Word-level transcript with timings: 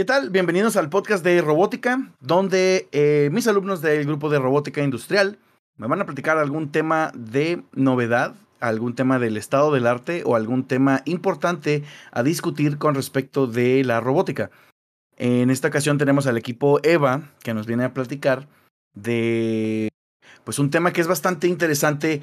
¿Qué 0.00 0.06
tal? 0.06 0.30
Bienvenidos 0.30 0.76
al 0.76 0.88
podcast 0.88 1.22
de 1.22 1.42
robótica, 1.42 2.10
donde 2.20 2.88
eh, 2.90 3.28
mis 3.32 3.46
alumnos 3.46 3.82
del 3.82 4.06
grupo 4.06 4.30
de 4.30 4.38
robótica 4.38 4.82
industrial 4.82 5.38
me 5.76 5.88
van 5.88 6.00
a 6.00 6.06
platicar 6.06 6.38
algún 6.38 6.72
tema 6.72 7.12
de 7.14 7.64
novedad, 7.74 8.34
algún 8.60 8.94
tema 8.94 9.18
del 9.18 9.36
estado 9.36 9.70
del 9.74 9.86
arte 9.86 10.22
o 10.24 10.36
algún 10.36 10.66
tema 10.66 11.02
importante 11.04 11.84
a 12.12 12.22
discutir 12.22 12.78
con 12.78 12.94
respecto 12.94 13.46
de 13.46 13.84
la 13.84 14.00
robótica. 14.00 14.50
En 15.18 15.50
esta 15.50 15.68
ocasión 15.68 15.98
tenemos 15.98 16.26
al 16.26 16.38
equipo 16.38 16.80
EVA 16.82 17.34
que 17.42 17.52
nos 17.52 17.66
viene 17.66 17.84
a 17.84 17.92
platicar 17.92 18.48
de 18.94 19.90
pues 20.44 20.58
un 20.58 20.70
tema 20.70 20.94
que 20.94 21.02
es 21.02 21.08
bastante 21.08 21.46
interesante 21.46 22.22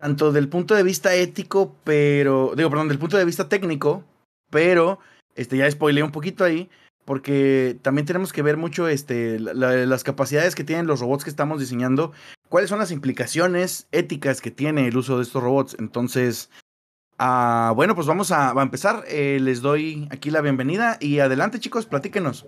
tanto 0.00 0.32
del 0.32 0.48
punto 0.48 0.74
de 0.74 0.82
vista 0.82 1.14
ético, 1.14 1.76
pero 1.84 2.54
digo, 2.56 2.70
perdón, 2.70 2.88
del 2.88 2.98
punto 2.98 3.18
de 3.18 3.26
vista 3.26 3.50
técnico, 3.50 4.02
pero 4.48 4.98
este 5.34 5.58
ya 5.58 5.70
spoileé 5.70 6.02
un 6.02 6.10
poquito 6.10 6.42
ahí 6.42 6.70
porque 7.08 7.78
también 7.80 8.04
tenemos 8.04 8.34
que 8.34 8.42
ver 8.42 8.58
mucho 8.58 8.86
este, 8.86 9.40
las 9.40 10.04
capacidades 10.04 10.54
que 10.54 10.62
tienen 10.62 10.86
los 10.86 11.00
robots 11.00 11.24
que 11.24 11.30
estamos 11.30 11.58
diseñando, 11.58 12.12
cuáles 12.50 12.68
son 12.68 12.80
las 12.80 12.90
implicaciones 12.90 13.88
éticas 13.92 14.42
que 14.42 14.50
tiene 14.50 14.86
el 14.86 14.94
uso 14.94 15.16
de 15.16 15.22
estos 15.22 15.42
robots. 15.42 15.74
Entonces, 15.78 16.50
ah, 17.16 17.72
bueno, 17.74 17.94
pues 17.94 18.06
vamos 18.06 18.30
a, 18.30 18.52
empezar. 18.60 19.04
Eh, 19.08 19.38
les 19.40 19.62
doy 19.62 20.06
aquí 20.10 20.30
la 20.30 20.42
bienvenida 20.42 20.98
y 21.00 21.20
adelante 21.20 21.60
chicos, 21.60 21.86
platíquenos. 21.86 22.44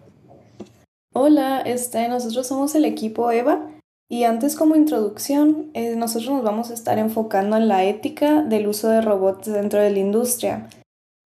Hola, 1.14 1.62
este, 1.62 2.06
nosotros 2.11 2.47
somos 2.47 2.74
el 2.74 2.84
equipo 2.84 3.33
EVA 3.33 3.67
y 4.11 4.24
antes 4.24 4.56
como 4.56 4.77
introducción, 4.77 5.70
eh, 5.72 5.97
nosotros 5.97 6.34
nos 6.34 6.45
vamos 6.45 6.70
a 6.70 6.74
estar 6.74 6.98
enfocando 6.98 7.56
en 7.56 7.67
la 7.67 7.84
ética 7.84 8.42
del 8.42 8.67
uso 8.67 8.91
de 8.91 9.00
robots 9.00 9.50
dentro 9.50 9.80
de 9.80 9.89
la 9.89 10.00
industria. 10.00 10.69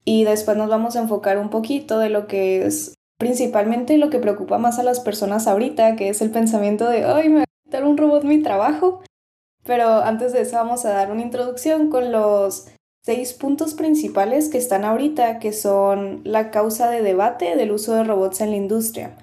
Y 0.05 0.23
después 0.23 0.57
nos 0.57 0.69
vamos 0.69 0.95
a 0.95 1.01
enfocar 1.01 1.37
un 1.39 1.51
poquito 1.51 1.98
de 1.98 2.11
lo 2.11 2.29
que 2.29 2.65
es 2.65 2.94
principalmente 3.19 3.98
lo 3.98 4.11
que 4.11 4.19
preocupa 4.19 4.59
más 4.59 4.79
a 4.79 4.83
las 4.83 5.01
personas 5.01 5.47
ahorita, 5.47 5.97
que 5.97 6.09
es 6.09 6.20
el 6.23 6.31
pensamiento 6.31 6.89
de, 6.89 7.05
ay, 7.05 7.29
me 7.29 7.37
va 7.37 7.43
a 7.43 7.65
quitar 7.65 7.84
un 7.84 7.97
robot 7.97 8.25
mi 8.25 8.43
trabajo. 8.43 9.03
Pero 9.65 10.03
antes 10.03 10.33
de 10.33 10.43
eso 10.43 10.57
vamos 10.57 10.84
a 10.84 10.91
dar 10.91 11.11
una 11.11 11.23
introducción 11.23 11.89
con 11.91 12.12
los 12.12 12.69
seis 13.05 13.33
puntos 13.33 13.75
principales 13.75 14.48
que 14.48 14.59
están 14.59 14.85
ahorita, 14.85 15.39
que 15.39 15.53
son 15.53 16.20
la 16.25 16.51
causa 16.51 16.91
de 16.91 17.03
debate 17.03 17.57
del 17.57 17.73
uso 17.73 17.95
de 17.95 18.05
robots 18.05 18.41
en 18.41 18.51
la 18.51 18.57
industria. 18.57 19.17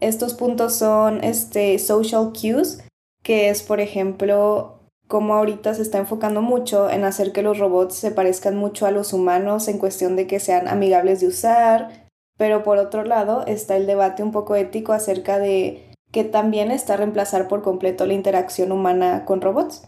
Estos 0.00 0.34
puntos 0.34 0.76
son 0.76 1.24
este, 1.24 1.78
social 1.78 2.32
cues, 2.32 2.84
que 3.22 3.48
es, 3.48 3.62
por 3.62 3.80
ejemplo, 3.80 4.80
como 5.08 5.34
ahorita 5.34 5.74
se 5.74 5.82
está 5.82 5.98
enfocando 5.98 6.42
mucho 6.42 6.90
en 6.90 7.04
hacer 7.04 7.32
que 7.32 7.42
los 7.42 7.58
robots 7.58 7.94
se 7.94 8.10
parezcan 8.10 8.56
mucho 8.56 8.86
a 8.86 8.90
los 8.90 9.12
humanos 9.12 9.68
en 9.68 9.78
cuestión 9.78 10.16
de 10.16 10.26
que 10.26 10.40
sean 10.40 10.68
amigables 10.68 11.20
de 11.20 11.28
usar, 11.28 12.05
pero 12.36 12.62
por 12.62 12.78
otro 12.78 13.04
lado 13.04 13.44
está 13.46 13.76
el 13.76 13.86
debate 13.86 14.22
un 14.22 14.32
poco 14.32 14.54
ético 14.56 14.92
acerca 14.92 15.38
de 15.38 15.92
que 16.12 16.24
también 16.24 16.70
está 16.70 16.96
reemplazar 16.96 17.48
por 17.48 17.62
completo 17.62 18.06
la 18.06 18.14
interacción 18.14 18.72
humana 18.72 19.24
con 19.24 19.40
robots. 19.40 19.86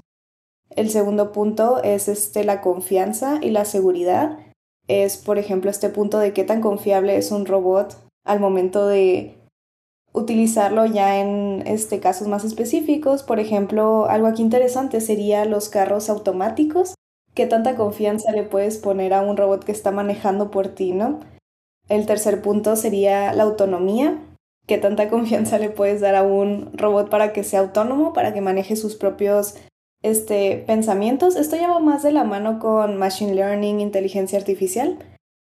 El 0.71 0.91
segundo 0.91 1.33
punto 1.33 1.83
es 1.83 2.09
este, 2.09 2.45
la 2.45 2.61
confianza 2.61 3.39
y 3.43 3.51
la 3.51 3.65
seguridad. 3.65 4.39
Es, 4.87 5.17
por 5.17 5.39
ejemplo, 5.39 5.71
este 5.71 5.89
punto 5.89 6.19
de 6.19 6.33
qué 6.33 6.45
tan 6.45 6.61
confiable 6.61 7.17
es 7.17 7.31
un 7.31 7.47
robot 7.47 7.97
al 8.25 8.41
momento 8.41 8.87
de 8.87 9.39
utilizarlo 10.13 10.85
ya 10.87 11.19
en 11.19 11.63
este, 11.67 12.01
casos 12.01 12.29
más 12.29 12.45
específicos. 12.45 13.23
Por 13.23 13.41
ejemplo, 13.41 14.07
algo 14.07 14.27
aquí 14.27 14.43
interesante 14.43 15.01
sería 15.01 15.45
los 15.45 15.69
carros 15.69 16.11
automáticos. 16.11 16.95
¿Qué 17.35 17.47
tanta 17.47 17.77
confianza 17.77 18.33
le 18.33 18.43
puedes 18.43 18.79
poner 18.79 19.15
a 19.15 19.23
un 19.23 19.37
robot 19.37 19.65
que 19.65 19.73
está 19.73 19.91
manejando 19.93 20.51
por 20.51 20.69
ti, 20.69 20.93
no? 20.93 21.21
El 21.89 22.07
tercer 22.07 22.43
punto 22.43 22.77
sería 22.77 23.33
la 23.33 23.45
autonomía. 23.45 24.19
¿Qué 24.67 24.79
tanta 24.79 25.09
confianza 25.09 25.59
le 25.59 25.71
puedes 25.71 26.01
dar 26.01 26.15
a 26.15 26.23
un 26.23 26.71
robot 26.75 27.09
para 27.09 27.33
que 27.33 27.45
sea 27.45 27.61
autónomo, 27.61 28.13
para 28.13 28.35
que 28.35 28.41
maneje 28.41 28.77
sus 28.77 28.97
propios 28.97 29.55
este, 30.03 30.63
pensamientos? 30.67 31.37
Esto 31.37 31.57
lleva 31.57 31.81
más 31.81 32.03
de 32.03 32.13
la 32.13 32.25
mano 32.25 32.59
con 32.59 32.99
Machine 32.99 33.35
Learning, 33.35 33.81
inteligencia 33.81 34.39
artificial. 34.39 34.99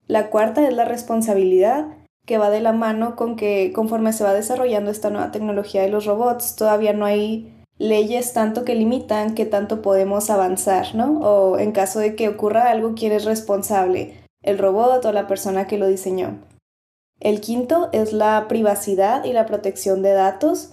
La 0.08 0.30
cuarta 0.30 0.66
es 0.66 0.74
la 0.74 0.84
responsabilidad, 0.84 1.86
que 2.26 2.38
va 2.38 2.50
de 2.50 2.60
la 2.60 2.72
mano 2.72 3.16
con 3.16 3.36
que 3.36 3.72
conforme 3.72 4.12
se 4.12 4.24
va 4.24 4.34
desarrollando 4.34 4.90
esta 4.90 5.10
nueva 5.10 5.30
tecnología 5.30 5.82
de 5.82 5.88
los 5.88 6.04
robots, 6.06 6.56
todavía 6.56 6.92
no 6.92 7.04
hay 7.04 7.52
leyes 7.78 8.32
tanto 8.32 8.64
que 8.64 8.74
limitan 8.74 9.34
qué 9.34 9.44
tanto 9.44 9.82
podemos 9.82 10.30
avanzar, 10.30 10.94
¿no? 10.94 11.20
O 11.20 11.58
en 11.58 11.72
caso 11.72 11.98
de 11.98 12.14
que 12.14 12.28
ocurra 12.28 12.70
algo, 12.70 12.94
¿quién 12.94 13.12
es 13.12 13.24
responsable? 13.24 14.21
El 14.42 14.58
robot 14.58 15.04
o 15.04 15.12
la 15.12 15.26
persona 15.26 15.66
que 15.66 15.78
lo 15.78 15.86
diseñó. 15.86 16.38
El 17.20 17.40
quinto 17.40 17.88
es 17.92 18.12
la 18.12 18.46
privacidad 18.48 19.24
y 19.24 19.32
la 19.32 19.46
protección 19.46 20.02
de 20.02 20.12
datos. 20.12 20.72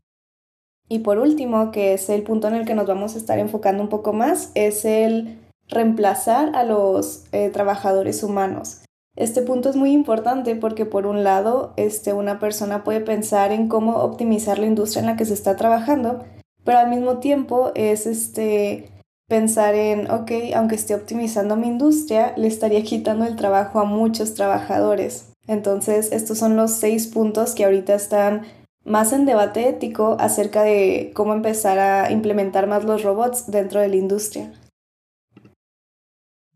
Y 0.87 0.99
por 0.99 1.19
último, 1.19 1.71
que 1.71 1.93
es 1.93 2.09
el 2.09 2.23
punto 2.23 2.47
en 2.47 2.55
el 2.55 2.65
que 2.65 2.73
nos 2.73 2.87
vamos 2.87 3.13
a 3.13 3.19
estar 3.19 3.37
enfocando 3.37 3.83
un 3.83 3.89
poco 3.89 4.13
más, 4.13 4.51
es 4.55 4.85
el 4.85 5.37
reemplazar 5.67 6.55
a 6.55 6.63
los 6.63 7.25
eh, 7.31 7.49
trabajadores 7.49 8.23
humanos. 8.23 8.81
Este 9.15 9.41
punto 9.41 9.69
es 9.69 9.75
muy 9.75 9.91
importante 9.91 10.55
porque 10.55 10.85
por 10.85 11.05
un 11.05 11.23
lado, 11.23 11.73
este, 11.75 12.13
una 12.13 12.39
persona 12.39 12.83
puede 12.83 13.01
pensar 13.01 13.51
en 13.51 13.67
cómo 13.67 13.97
optimizar 13.97 14.57
la 14.57 14.65
industria 14.65 15.01
en 15.01 15.07
la 15.07 15.17
que 15.17 15.25
se 15.25 15.33
está 15.33 15.55
trabajando, 15.55 16.23
pero 16.63 16.79
al 16.79 16.89
mismo 16.89 17.19
tiempo 17.19 17.71
es 17.75 18.07
este, 18.07 18.89
pensar 19.29 19.75
en, 19.75 20.11
ok, 20.11 20.31
aunque 20.55 20.75
esté 20.75 20.95
optimizando 20.95 21.55
mi 21.55 21.67
industria, 21.67 22.33
le 22.35 22.47
estaría 22.47 22.83
quitando 22.83 23.25
el 23.25 23.37
trabajo 23.37 23.79
a 23.79 23.85
muchos 23.85 24.33
trabajadores. 24.33 25.31
Entonces, 25.47 26.11
estos 26.11 26.37
son 26.37 26.57
los 26.57 26.71
seis 26.71 27.07
puntos 27.07 27.55
que 27.55 27.63
ahorita 27.63 27.95
están 27.95 28.45
más 28.83 29.13
en 29.13 29.25
debate 29.25 29.69
ético 29.69 30.17
acerca 30.19 30.63
de 30.63 31.11
cómo 31.13 31.33
empezar 31.33 31.79
a 31.79 32.11
implementar 32.11 32.67
más 32.67 32.83
los 32.83 33.03
robots 33.03 33.49
dentro 33.49 33.79
de 33.79 33.87
la 33.87 33.95
industria. 33.95 34.51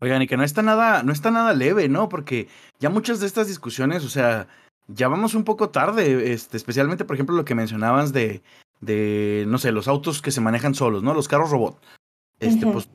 Oigan, 0.00 0.22
y 0.22 0.26
que 0.26 0.36
no 0.36 0.42
está 0.42 0.62
nada, 0.62 1.02
no 1.04 1.12
está 1.12 1.30
nada 1.30 1.54
leve, 1.54 1.88
¿no? 1.88 2.08
Porque 2.08 2.48
ya 2.80 2.90
muchas 2.90 3.20
de 3.20 3.26
estas 3.26 3.46
discusiones, 3.46 4.04
o 4.04 4.08
sea, 4.08 4.48
ya 4.88 5.08
vamos 5.08 5.34
un 5.34 5.44
poco 5.44 5.70
tarde, 5.70 6.32
este, 6.32 6.56
especialmente, 6.56 7.04
por 7.04 7.14
ejemplo, 7.14 7.36
lo 7.36 7.44
que 7.44 7.54
mencionabas 7.54 8.12
de, 8.12 8.42
de, 8.80 9.44
no 9.46 9.58
sé, 9.58 9.70
los 9.70 9.86
autos 9.86 10.20
que 10.20 10.32
se 10.32 10.40
manejan 10.40 10.74
solos, 10.74 11.02
¿no? 11.02 11.14
Los 11.14 11.28
carros 11.28 11.50
robot. 11.50 11.78
Este, 12.40 12.66
pues 12.66 12.88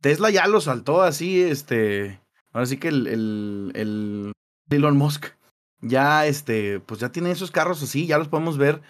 Tesla 0.00 0.30
ya 0.30 0.46
lo 0.46 0.60
saltó 0.60 1.02
así, 1.02 1.40
este, 1.40 2.20
ahora 2.52 2.66
sí 2.66 2.76
que 2.78 2.88
el, 2.88 3.06
el, 3.06 3.72
el 3.74 4.32
Elon 4.70 4.96
Musk 4.96 5.26
ya, 5.80 6.26
este, 6.26 6.80
pues 6.80 7.00
ya 7.00 7.12
tiene 7.12 7.30
esos 7.30 7.50
carros 7.50 7.82
así, 7.82 8.06
ya 8.06 8.18
los 8.18 8.28
podemos 8.28 8.58
ver. 8.58 8.82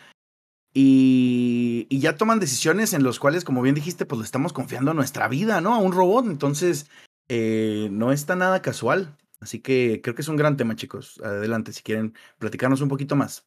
Y, 0.73 1.87
y, 1.89 2.01
ya 2.01 2.17
toman 2.17 2.41
decisiones 2.41 2.95
en 2.95 3.05
los 3.05 3.21
cuales, 3.21 3.45
como 3.45 3.63
bien 3.63 3.77
dijiste, 3.77 4.07
pues 4.07 4.19
le 4.19 4.25
estamos 4.25 4.53
confiando 4.53 4.93
nuestra 4.93 5.29
vida, 5.29 5.61
¿no? 5.61 5.73
A 5.75 5.79
un 5.79 5.93
robot. 5.93 6.27
Entonces, 6.27 6.91
eh, 7.29 7.89
no 7.93 8.11
está 8.11 8.35
nada 8.35 8.61
casual. 8.61 9.17
Así 9.41 9.61
que 9.61 10.01
creo 10.03 10.17
que 10.17 10.23
es 10.23 10.29
un 10.29 10.37
gran 10.37 10.57
tema, 10.57 10.75
chicos. 10.75 11.21
Adelante, 11.23 11.73
si 11.73 11.83
quieren 11.83 12.15
platicarnos 12.39 12.81
un 12.81 12.89
poquito 12.89 13.15
más. 13.15 13.47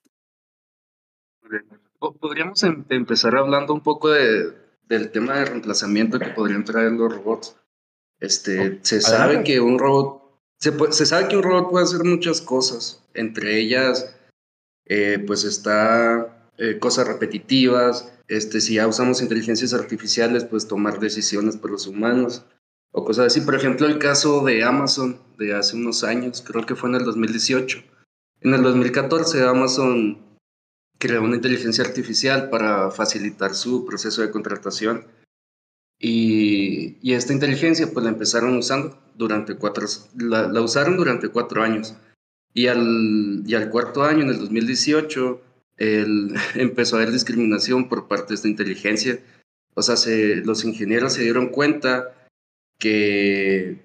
Podríamos 1.99 2.63
em, 2.63 2.85
empezar 2.89 3.35
hablando 3.35 3.73
un 3.73 3.81
poco 3.81 4.09
de, 4.09 4.53
del 4.87 5.11
tema 5.11 5.37
de 5.37 5.45
reemplazamiento 5.45 6.19
que 6.19 6.29
podrían 6.29 6.65
traer 6.65 6.91
los 6.93 7.13
robots. 7.13 7.55
Este, 8.19 8.79
se 8.81 9.01
sabe 9.01 9.43
que 9.43 9.59
un 9.59 9.77
robot, 9.77 10.23
se, 10.59 10.73
se, 10.91 11.05
sabe 11.05 11.27
que 11.27 11.37
un 11.37 11.43
robot 11.43 11.69
puede 11.69 11.85
hacer 11.85 12.03
muchas 12.03 12.41
cosas, 12.41 13.03
entre 13.13 13.59
ellas, 13.59 14.15
eh, 14.85 15.23
pues 15.25 15.43
está 15.43 16.49
eh, 16.57 16.79
cosas 16.79 17.07
repetitivas, 17.07 18.11
este, 18.27 18.59
si 18.59 18.75
ya 18.75 18.87
usamos 18.87 19.21
inteligencias 19.21 19.73
artificiales, 19.73 20.45
pues 20.45 20.67
tomar 20.67 20.99
decisiones 20.99 21.57
por 21.57 21.71
los 21.71 21.85
humanos, 21.85 22.45
o 22.91 23.05
cosas 23.05 23.27
así. 23.27 23.41
Por 23.41 23.55
ejemplo, 23.55 23.85
el 23.85 23.99
caso 23.99 24.43
de 24.43 24.63
Amazon 24.63 25.19
de 25.37 25.53
hace 25.53 25.75
unos 25.75 26.03
años, 26.03 26.43
creo 26.45 26.65
que 26.65 26.75
fue 26.75 26.89
en 26.89 26.95
el 26.95 27.05
2018. 27.05 27.83
En 28.41 28.53
el 28.53 28.63
2014 28.63 29.43
Amazon 29.43 30.26
creó 30.97 31.23
una 31.23 31.35
inteligencia 31.35 31.83
artificial 31.83 32.49
para 32.49 32.91
facilitar 32.91 33.53
su 33.53 33.85
proceso 33.85 34.21
de 34.21 34.31
contratación. 34.31 35.05
Y, 35.99 36.97
esta 37.13 37.33
inteligencia 37.33 37.87
pues 37.91 38.03
la 38.03 38.11
empezaron 38.11 38.55
usando 38.57 38.99
durante 39.15 39.55
cuatro, 39.55 39.87
la, 40.15 40.61
usaron 40.61 40.97
durante 40.97 41.29
cuatro 41.29 41.63
años. 41.63 41.95
Y 42.53 42.67
al, 42.67 43.43
y 43.45 43.55
al 43.55 43.69
cuarto 43.69 44.03
año, 44.03 44.23
en 44.23 44.29
el 44.29 44.39
2018, 44.39 45.41
el, 45.77 46.35
empezó 46.55 46.95
a 46.95 47.01
haber 47.01 47.11
discriminación 47.11 47.89
por 47.89 48.07
parte 48.07 48.29
de 48.29 48.35
esta 48.35 48.47
inteligencia. 48.47 49.19
O 49.75 49.81
sea, 49.81 49.95
se, 49.95 50.37
los 50.37 50.63
ingenieros 50.65 51.13
se 51.13 51.23
dieron 51.23 51.49
cuenta 51.49 52.15
que, 52.79 53.79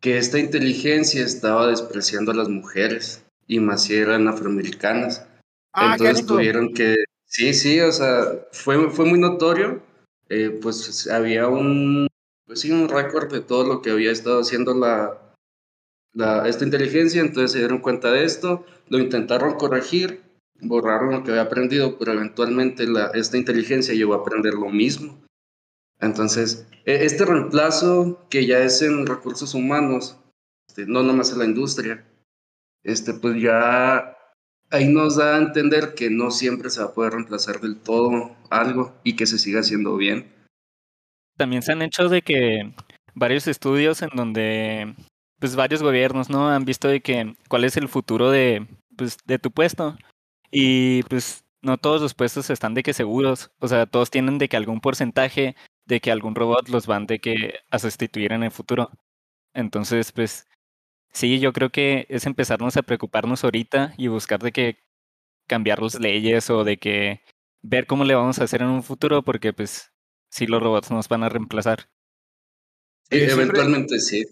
que 0.00 0.18
esta 0.18 0.38
inteligencia 0.38 1.24
estaba 1.24 1.68
despreciando 1.68 2.32
a 2.32 2.36
las 2.36 2.48
mujeres 2.48 3.24
y 3.46 3.60
más 3.60 3.84
si 3.84 3.94
eran 3.94 4.28
afroamericanas. 4.28 5.26
Ah, 5.72 5.92
Entonces 5.92 6.26
tuvieron 6.26 6.74
que, 6.74 6.96
sí, 7.24 7.54
sí, 7.54 7.80
o 7.80 7.92
sea, 7.92 8.46
fue, 8.52 8.90
fue 8.90 9.06
muy 9.06 9.18
notorio. 9.18 9.82
Eh, 10.28 10.58
pues 10.62 11.08
había 11.08 11.48
un, 11.48 12.06
pues 12.46 12.60
sí, 12.60 12.70
un 12.70 12.88
récord 12.88 13.30
de 13.32 13.40
todo 13.40 13.66
lo 13.66 13.82
que 13.82 13.90
había 13.90 14.10
estado 14.10 14.40
haciendo 14.40 14.74
la, 14.74 15.18
la, 16.14 16.48
esta 16.48 16.64
inteligencia, 16.64 17.20
entonces 17.20 17.52
se 17.52 17.58
dieron 17.58 17.80
cuenta 17.80 18.10
de 18.10 18.24
esto, 18.24 18.64
lo 18.88 18.98
intentaron 18.98 19.54
corregir, 19.54 20.22
borraron 20.60 21.12
lo 21.12 21.24
que 21.24 21.30
había 21.30 21.42
aprendido, 21.42 21.98
pero 21.98 22.12
eventualmente 22.12 22.86
la, 22.86 23.08
esta 23.08 23.36
inteligencia 23.36 23.94
llegó 23.94 24.14
a 24.14 24.18
aprender 24.18 24.54
lo 24.54 24.68
mismo. 24.70 25.22
Entonces, 26.00 26.66
e, 26.84 27.04
este 27.04 27.24
reemplazo 27.24 28.26
que 28.30 28.46
ya 28.46 28.60
es 28.60 28.82
en 28.82 29.06
recursos 29.06 29.54
humanos, 29.54 30.18
este, 30.68 30.86
no 30.86 31.02
nomás 31.02 31.32
en 31.32 31.38
la 31.38 31.44
industria, 31.44 32.06
este, 32.84 33.14
pues 33.14 33.40
ya 33.40 34.16
ahí 34.72 34.88
nos 34.88 35.16
da 35.16 35.36
a 35.36 35.38
entender 35.38 35.94
que 35.94 36.10
no 36.10 36.30
siempre 36.30 36.70
se 36.70 36.80
va 36.80 36.86
a 36.86 36.94
poder 36.94 37.12
reemplazar 37.12 37.60
del 37.60 37.76
todo 37.76 38.34
algo 38.50 38.94
y 39.04 39.14
que 39.14 39.26
se 39.26 39.38
siga 39.38 39.60
haciendo 39.60 39.96
bien. 39.96 40.32
También 41.36 41.62
se 41.62 41.72
han 41.72 41.82
hecho 41.82 42.08
de 42.08 42.22
que 42.22 42.74
varios 43.14 43.46
estudios 43.46 44.02
en 44.02 44.10
donde 44.14 44.94
pues 45.38 45.56
varios 45.56 45.82
gobiernos 45.82 46.30
no 46.30 46.48
han 46.48 46.64
visto 46.64 46.88
de 46.88 47.00
que 47.00 47.36
cuál 47.48 47.64
es 47.64 47.76
el 47.76 47.88
futuro 47.88 48.30
de 48.30 48.66
pues 48.96 49.18
de 49.26 49.38
tu 49.38 49.50
puesto 49.50 49.96
y 50.50 51.02
pues 51.04 51.44
no 51.62 51.78
todos 51.78 52.00
los 52.00 52.14
puestos 52.14 52.50
están 52.50 52.74
de 52.74 52.82
que 52.82 52.92
seguros, 52.92 53.50
o 53.60 53.68
sea, 53.68 53.86
todos 53.86 54.10
tienen 54.10 54.38
de 54.38 54.48
que 54.48 54.56
algún 54.56 54.80
porcentaje 54.80 55.54
de 55.86 56.00
que 56.00 56.10
algún 56.10 56.34
robot 56.34 56.68
los 56.68 56.86
van 56.86 57.06
de 57.06 57.18
que 57.18 57.60
a 57.70 57.78
sustituir 57.78 58.32
en 58.32 58.42
el 58.42 58.50
futuro. 58.50 58.90
Entonces, 59.54 60.12
pues 60.12 60.46
Sí, 61.12 61.40
yo 61.40 61.52
creo 61.52 61.70
que 61.70 62.06
es 62.08 62.26
empezarnos 62.26 62.76
a 62.76 62.82
preocuparnos 62.82 63.44
ahorita 63.44 63.94
y 63.98 64.08
buscar 64.08 64.40
de 64.40 64.52
que 64.52 64.78
cambiar 65.46 65.82
las 65.82 66.00
leyes 66.00 66.48
o 66.50 66.64
de 66.64 66.78
que 66.78 67.20
ver 67.62 67.86
cómo 67.86 68.04
le 68.04 68.14
vamos 68.14 68.38
a 68.38 68.44
hacer 68.44 68.62
en 68.62 68.68
un 68.68 68.82
futuro, 68.82 69.22
porque 69.22 69.52
pues 69.52 69.92
sí 70.30 70.46
los 70.46 70.62
robots 70.62 70.90
nos 70.90 71.08
van 71.08 71.22
a 71.22 71.28
reemplazar. 71.28 71.90
Sí, 73.10 73.18
eventualmente 73.20 73.98
sí. 73.98 74.24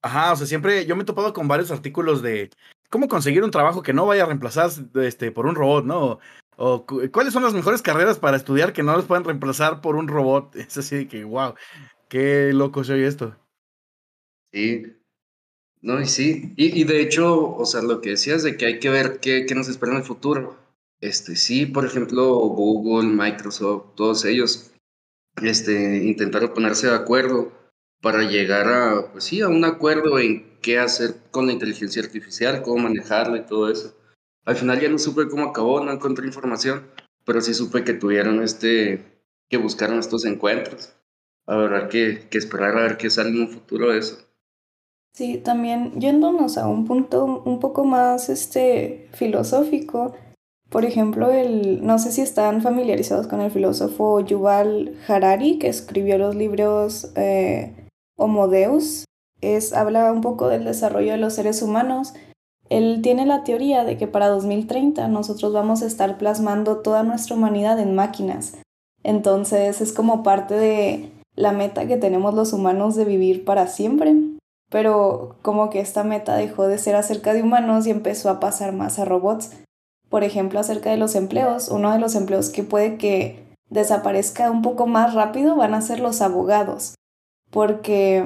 Ajá, 0.00 0.32
o 0.32 0.36
sea, 0.36 0.46
siempre 0.46 0.86
yo 0.86 0.96
me 0.96 1.02
he 1.02 1.06
topado 1.06 1.32
con 1.32 1.48
varios 1.48 1.70
artículos 1.70 2.22
de 2.22 2.50
cómo 2.88 3.08
conseguir 3.08 3.42
un 3.42 3.50
trabajo 3.50 3.82
que 3.82 3.92
no 3.92 4.06
vaya 4.06 4.22
a 4.22 4.26
reemplazar 4.26 4.70
este, 4.94 5.32
por 5.32 5.46
un 5.46 5.54
robot, 5.54 5.84
¿no? 5.84 6.20
O, 6.56 6.86
cuáles 6.86 7.32
son 7.32 7.42
las 7.42 7.54
mejores 7.54 7.82
carreras 7.82 8.18
para 8.18 8.36
estudiar 8.36 8.72
que 8.72 8.82
no 8.82 8.94
los 8.94 9.06
puedan 9.06 9.24
reemplazar 9.24 9.80
por 9.80 9.96
un 9.96 10.08
robot. 10.08 10.54
Es 10.56 10.78
así 10.78 10.96
de 10.96 11.08
que, 11.08 11.24
wow, 11.24 11.54
qué 12.08 12.52
loco 12.52 12.84
soy 12.84 13.02
esto. 13.02 13.36
Sí, 14.52 14.84
no, 15.82 16.00
y 16.00 16.06
sí, 16.06 16.52
y, 16.56 16.84
de 16.84 17.00
hecho, 17.02 17.56
o 17.56 17.66
sea, 17.66 17.82
lo 17.82 18.00
que 18.00 18.10
decías 18.10 18.44
de 18.44 18.56
que 18.56 18.66
hay 18.66 18.78
que 18.78 18.88
ver 18.88 19.18
qué, 19.20 19.46
qué, 19.46 19.54
nos 19.56 19.68
espera 19.68 19.92
en 19.92 19.98
el 19.98 20.04
futuro. 20.04 20.56
Este, 21.00 21.34
sí, 21.34 21.66
por 21.66 21.84
ejemplo, 21.84 22.36
Google, 22.36 23.08
Microsoft, 23.08 23.96
todos 23.96 24.24
ellos, 24.24 24.72
este, 25.42 26.04
intentaron 26.04 26.54
ponerse 26.54 26.86
de 26.86 26.94
acuerdo 26.94 27.52
para 28.00 28.22
llegar 28.22 28.68
a, 28.68 29.12
pues 29.12 29.24
sí, 29.24 29.40
a 29.40 29.48
un 29.48 29.64
acuerdo 29.64 30.20
en 30.20 30.58
qué 30.60 30.78
hacer 30.78 31.16
con 31.32 31.46
la 31.46 31.52
inteligencia 31.52 32.02
artificial, 32.02 32.62
cómo 32.62 32.84
manejarla 32.84 33.38
y 33.38 33.46
todo 33.46 33.68
eso. 33.68 33.96
Al 34.44 34.56
final 34.56 34.80
ya 34.80 34.88
no 34.88 34.98
supe 34.98 35.28
cómo 35.28 35.46
acabó, 35.46 35.82
no 35.84 35.92
encontré 35.92 36.26
información, 36.26 36.86
pero 37.24 37.40
sí 37.40 37.54
supe 37.54 37.82
que 37.82 37.94
tuvieron 37.94 38.40
este, 38.42 39.04
que 39.48 39.56
buscaron 39.56 39.98
estos 39.98 40.24
encuentros. 40.24 40.94
Habrá 41.46 41.88
que, 41.88 42.28
que 42.30 42.38
esperar 42.38 42.78
a 42.78 42.82
ver 42.82 42.96
qué 42.98 43.10
sale 43.10 43.30
en 43.30 43.40
un 43.40 43.50
futuro 43.50 43.90
de 43.90 43.98
eso. 43.98 44.18
Sí, 45.12 45.36
también 45.38 46.00
yéndonos 46.00 46.56
a 46.56 46.68
un 46.68 46.86
punto 46.86 47.42
un 47.44 47.60
poco 47.60 47.84
más 47.84 48.30
este, 48.30 49.08
filosófico, 49.12 50.14
por 50.72 50.86
ejemplo, 50.86 51.30
el, 51.30 51.84
no 51.84 51.98
sé 51.98 52.10
si 52.12 52.22
están 52.22 52.62
familiarizados 52.62 53.26
con 53.26 53.42
el 53.42 53.50
filósofo 53.50 54.20
Yuval 54.20 54.96
Harari, 55.06 55.58
que 55.58 55.68
escribió 55.68 56.16
los 56.16 56.34
libros 56.34 57.12
eh, 57.14 57.74
Homo 58.16 58.48
Deus, 58.48 59.04
es, 59.42 59.74
habla 59.74 60.10
un 60.10 60.22
poco 60.22 60.48
del 60.48 60.64
desarrollo 60.64 61.12
de 61.12 61.18
los 61.18 61.34
seres 61.34 61.60
humanos. 61.60 62.14
Él 62.70 63.00
tiene 63.02 63.26
la 63.26 63.44
teoría 63.44 63.84
de 63.84 63.98
que 63.98 64.06
para 64.06 64.28
2030 64.28 65.08
nosotros 65.08 65.52
vamos 65.52 65.82
a 65.82 65.86
estar 65.86 66.16
plasmando 66.16 66.78
toda 66.78 67.02
nuestra 67.02 67.36
humanidad 67.36 67.78
en 67.78 67.94
máquinas. 67.94 68.56
Entonces 69.02 69.82
es 69.82 69.92
como 69.92 70.22
parte 70.22 70.54
de 70.54 71.10
la 71.36 71.52
meta 71.52 71.86
que 71.86 71.98
tenemos 71.98 72.32
los 72.32 72.54
humanos 72.54 72.94
de 72.94 73.04
vivir 73.04 73.44
para 73.44 73.66
siempre 73.66 74.14
pero 74.72 75.36
como 75.42 75.68
que 75.68 75.80
esta 75.80 76.02
meta 76.02 76.34
dejó 76.34 76.66
de 76.66 76.78
ser 76.78 76.96
acerca 76.96 77.34
de 77.34 77.42
humanos 77.42 77.86
y 77.86 77.90
empezó 77.90 78.30
a 78.30 78.40
pasar 78.40 78.72
más 78.72 78.98
a 78.98 79.04
robots. 79.04 79.52
Por 80.08 80.24
ejemplo, 80.24 80.58
acerca 80.58 80.90
de 80.90 80.96
los 80.96 81.14
empleos, 81.14 81.68
uno 81.68 81.92
de 81.92 81.98
los 81.98 82.14
empleos 82.14 82.48
que 82.48 82.62
puede 82.62 82.96
que 82.96 83.44
desaparezca 83.68 84.50
un 84.50 84.62
poco 84.62 84.86
más 84.86 85.14
rápido 85.14 85.56
van 85.56 85.74
a 85.74 85.82
ser 85.82 86.00
los 86.00 86.22
abogados, 86.22 86.94
porque, 87.50 88.24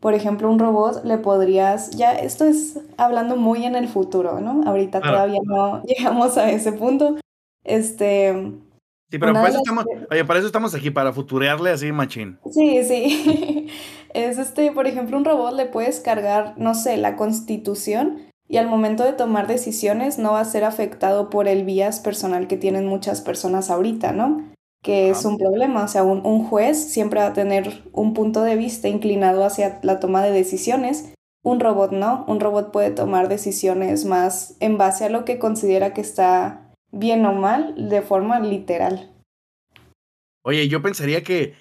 por 0.00 0.14
ejemplo, 0.14 0.50
un 0.50 0.58
robot 0.58 1.04
le 1.04 1.18
podrías, 1.18 1.90
ya 1.90 2.12
esto 2.12 2.44
es 2.44 2.78
hablando 2.98 3.36
muy 3.36 3.64
en 3.64 3.74
el 3.74 3.88
futuro, 3.88 4.40
¿no? 4.40 4.62
Ahorita 4.66 5.00
todavía 5.00 5.40
no 5.44 5.82
llegamos 5.82 6.36
a 6.36 6.50
ese 6.50 6.72
punto. 6.72 7.16
Este, 7.64 8.52
Sí, 9.10 9.18
pero 9.18 9.32
para 9.34 9.48
eso, 9.48 9.58
estamos, 9.58 9.84
oye, 10.10 10.24
para 10.24 10.38
eso 10.40 10.46
estamos 10.46 10.74
aquí, 10.74 10.90
para 10.90 11.12
futurearle 11.12 11.70
así, 11.70 11.92
machín. 11.92 12.38
Sí, 12.50 12.82
sí. 12.82 13.68
es 14.14 14.38
este, 14.38 14.72
por 14.72 14.86
ejemplo, 14.86 15.16
un 15.16 15.24
robot 15.24 15.54
le 15.54 15.66
puedes 15.66 16.00
cargar, 16.00 16.54
no 16.56 16.74
sé, 16.74 16.96
la 16.96 17.14
constitución 17.16 18.32
y 18.48 18.56
al 18.56 18.68
momento 18.68 19.04
de 19.04 19.12
tomar 19.12 19.46
decisiones 19.46 20.18
no 20.18 20.32
va 20.32 20.40
a 20.40 20.44
ser 20.44 20.64
afectado 20.64 21.30
por 21.30 21.46
el 21.46 21.64
vías 21.64 22.00
personal 22.00 22.48
que 22.48 22.56
tienen 22.56 22.86
muchas 22.86 23.20
personas 23.20 23.70
ahorita, 23.70 24.12
¿no? 24.12 24.44
Que 24.82 25.10
es 25.10 25.24
un 25.24 25.36
problema, 25.36 25.84
o 25.84 25.88
sea, 25.88 26.04
un, 26.04 26.24
un 26.24 26.44
juez 26.44 26.76
siempre 26.76 27.20
va 27.20 27.26
a 27.26 27.32
tener 27.32 27.82
un 27.92 28.14
punto 28.14 28.42
de 28.42 28.54
vista 28.54 28.88
inclinado 28.88 29.44
hacia 29.44 29.80
la 29.82 29.98
toma 29.98 30.22
de 30.22 30.30
decisiones. 30.30 31.12
Un 31.42 31.58
robot 31.60 31.92
no, 31.92 32.24
un 32.28 32.38
robot 32.40 32.72
puede 32.72 32.90
tomar 32.90 33.28
decisiones 33.28 34.04
más 34.04 34.56
en 34.60 34.78
base 34.78 35.04
a 35.04 35.10
lo 35.10 35.24
que 35.24 35.38
considera 35.38 35.92
que 35.92 36.00
está 36.00 36.65
bien 36.98 37.24
o 37.26 37.32
mal, 37.32 37.88
de 37.88 38.02
forma 38.02 38.40
literal. 38.40 39.12
Oye, 40.44 40.68
yo 40.68 40.82
pensaría 40.82 41.22
que, 41.22 41.54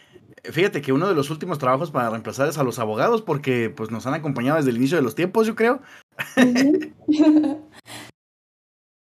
fíjate 0.44 0.82
que 0.82 0.94
uno 0.94 1.08
de 1.08 1.16
los 1.16 1.30
últimos 1.30 1.58
trabajos 1.58 1.92
para 1.92 2.10
reemplazar 2.10 2.48
es 2.48 2.58
a 2.58 2.64
los 2.64 2.80
abogados, 2.80 3.22
porque 3.22 3.70
pues 3.70 3.92
nos 3.92 4.06
han 4.06 4.14
acompañado 4.14 4.58
desde 4.58 4.70
el 4.70 4.78
inicio 4.78 4.98
de 4.98 5.04
los 5.04 5.16
tiempos, 5.16 5.48
yo 5.48 5.56
creo. 5.56 5.82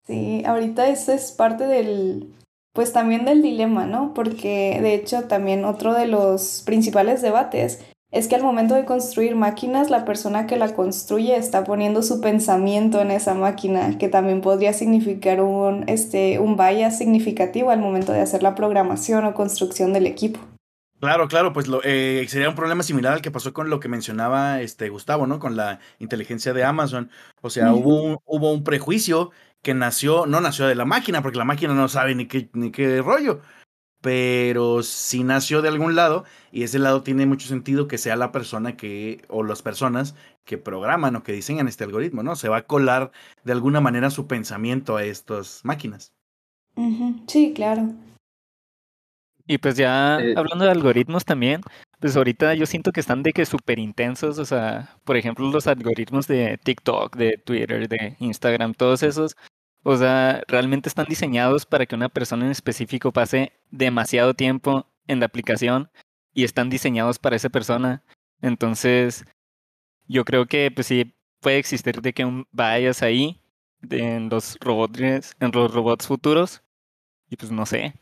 sí, 0.07 0.43
ahorita 0.45 0.89
eso 0.89 1.13
es 1.13 1.33
parte 1.33 1.65
del, 1.65 2.35
pues 2.73 2.93
también 2.93 3.25
del 3.25 3.43
dilema, 3.43 3.87
¿no? 3.87 4.15
Porque 4.15 4.79
de 4.83 4.95
hecho 4.95 5.25
también 5.25 5.65
otro 5.65 5.95
de 5.95 6.07
los 6.07 6.63
principales 6.65 7.23
debates 7.23 7.85
es 8.13 8.27
que 8.27 8.35
al 8.35 8.43
momento 8.43 8.75
de 8.75 8.85
construir 8.85 9.37
máquinas, 9.37 9.89
la 9.89 10.05
persona 10.05 10.47
que 10.47 10.57
la 10.57 10.75
construye 10.75 11.37
está 11.37 11.63
poniendo 11.63 12.03
su 12.03 12.21
pensamiento 12.21 13.01
en 13.01 13.13
esa 13.13 13.35
máquina, 13.35 13.99
que 13.99 14.09
también 14.09 14.41
podría 14.41 14.73
significar 14.73 15.41
un, 15.41 15.89
este, 15.89 16.41
un 16.41 16.57
bias 16.57 16.99
significativo 16.99 17.71
al 17.71 17.79
momento 17.79 18.13
de 18.13 18.21
hacer 18.21 18.43
la 18.43 18.57
programación 18.57 19.25
o 19.25 19.35
construcción 19.35 19.93
del 19.93 20.07
equipo. 20.07 20.41
Claro, 20.99 21.29
claro, 21.29 21.53
pues 21.55 21.67
lo, 21.67 21.81
eh, 21.83 22.27
sería 22.29 22.51
un 22.51 22.57
problema 22.57 22.83
similar 22.83 23.15
al 23.15 23.23
que 23.23 23.31
pasó 23.31 23.55
con 23.55 23.71
lo 23.71 23.81
que 23.81 23.89
mencionaba 23.89 24.61
este 24.61 24.91
Gustavo, 24.91 25.27
¿no? 25.27 25.39
Con 25.39 25.57
la 25.57 25.79
inteligencia 25.99 26.53
de 26.53 26.65
Amazon. 26.65 27.11
O 27.41 27.49
sea, 27.49 27.73
hubo, 27.73 28.03
un, 28.03 28.19
hubo 28.27 28.53
un 28.53 28.65
prejuicio 28.65 29.31
que 29.63 29.73
nació, 29.73 30.27
no 30.27 30.43
nació 30.43 30.67
de 30.67 30.75
la 30.75 30.85
máquina, 30.85 31.23
porque 31.23 31.39
la 31.39 31.45
máquina 31.47 31.73
no 31.73 31.89
sabe 31.89 32.15
ni 32.15 32.27
qué, 32.27 32.51
ni 32.53 32.71
qué 32.71 33.01
rollo 33.01 33.41
pero 34.01 34.83
si 34.83 35.25
nació 35.25 35.63
de 35.63 35.69
algún 35.69 35.95
lado 35.95 36.25
y 36.53 36.63
ese 36.63 36.79
lado 36.79 37.03
tiene 37.03 37.27
mucho 37.27 37.49
sentido 37.49 37.87
que 37.87 37.99
sea 37.99 38.17
la 38.17 38.33
persona 38.33 38.77
que 38.77 39.23
o 39.29 39.43
las 39.43 39.63
personas 39.63 40.15
que 40.45 40.59
programan 40.59 41.17
o 41.17 41.23
que 41.23 41.33
diseñan 41.33 41.69
este 41.69 41.85
algoritmo, 41.85 42.23
¿no? 42.23 42.35
Se 42.37 42.49
va 42.49 42.59
a 42.59 42.67
colar 42.67 43.13
de 43.45 43.53
alguna 43.53 43.81
manera 43.81 44.11
su 44.11 44.27
pensamiento 44.27 44.97
a 44.97 45.05
estas 45.05 45.61
máquinas. 45.65 46.13
Sí, 47.27 47.53
claro. 47.55 47.93
Y 49.47 49.59
pues 49.59 49.77
ya 49.77 50.19
eh, 50.21 50.35
hablando 50.37 50.65
de 50.65 50.71
algoritmos 50.71 51.25
también, 51.25 51.61
pues 51.99 52.17
ahorita 52.17 52.55
yo 52.55 52.67
siento 52.67 52.93
que 52.93 53.01
están 53.01 53.23
de 53.23 53.33
que 53.33 53.45
súper 53.45 53.79
intensos, 53.79 54.39
o 54.39 54.45
sea, 54.45 54.97
por 55.05 55.17
ejemplo 55.17 55.51
los 55.51 55.67
algoritmos 55.67 56.27
de 56.27 56.59
TikTok, 56.63 57.17
de 57.17 57.37
Twitter, 57.37 57.89
de 57.89 58.17
Instagram, 58.21 58.75
todos 58.75 59.03
esos, 59.03 59.37
o 59.83 59.97
sea, 59.97 60.43
realmente 60.47 60.89
están 60.89 61.07
diseñados 61.07 61.67
para 61.67 61.87
que 61.87 61.95
una 61.95 62.09
persona 62.09 62.45
en 62.45 62.51
específico 62.51 63.13
pase 63.13 63.53
demasiado 63.71 64.35
tiempo 64.35 64.87
en 65.07 65.21
la 65.21 65.27
aplicación 65.27 65.91
y 66.35 66.45
están 66.45 66.71
diseñados 66.71 67.19
para 67.19 67.37
esa 67.37 67.49
persona. 67.49 68.03
Entonces, 68.43 69.25
yo 70.07 70.25
creo 70.25 70.47
que, 70.47 70.71
pues 70.71 70.87
sí, 70.87 71.15
puede 71.41 71.59
existir 71.59 72.01
de 72.01 72.13
que 72.13 72.25
un 72.25 72.47
bias 72.53 73.03
ahí 73.03 73.41
en 73.89 74.29
los 74.29 74.59
robots, 74.61 75.35
en 75.41 75.51
los 75.53 75.73
robots 75.73 76.07
futuros. 76.07 76.63
Y 77.29 77.37
pues 77.37 77.51
no 77.51 77.65
sé. 77.65 77.95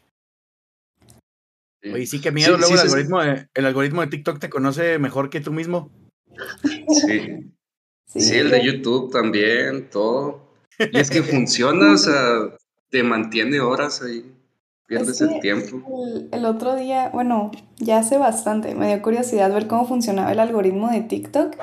Oye, 1.84 2.06
sí, 2.06 2.20
qué 2.20 2.32
miedo. 2.32 2.56
Luego 2.56 2.74
el, 2.74 2.80
algoritmo 2.80 3.22
de, 3.22 3.48
el 3.54 3.66
algoritmo 3.66 4.00
de 4.00 4.06
TikTok 4.08 4.40
te 4.40 4.50
conoce 4.50 4.98
mejor 4.98 5.30
que 5.30 5.40
tú 5.40 5.52
mismo. 5.52 5.92
Sí. 6.88 7.52
Sí, 8.08 8.36
el 8.36 8.50
de 8.50 8.64
YouTube 8.64 9.12
también, 9.12 9.90
todo. 9.90 10.47
Y 10.78 10.98
es 10.98 11.10
que 11.10 11.22
funciona, 11.22 11.92
o 11.92 11.98
sea, 11.98 12.56
te 12.90 13.02
mantiene 13.02 13.60
horas 13.60 14.02
ahí. 14.02 14.34
Pierdes 14.86 15.20
el 15.20 15.40
tiempo. 15.40 15.82
El, 16.32 16.46
otro 16.46 16.74
día, 16.74 17.10
bueno, 17.12 17.50
ya 17.76 17.98
hace 17.98 18.16
bastante, 18.16 18.74
me 18.74 18.88
dio 18.88 19.02
curiosidad 19.02 19.52
ver 19.52 19.66
cómo 19.66 19.86
funcionaba 19.86 20.32
el 20.32 20.40
algoritmo 20.40 20.90
de 20.90 21.02
TikTok. 21.02 21.56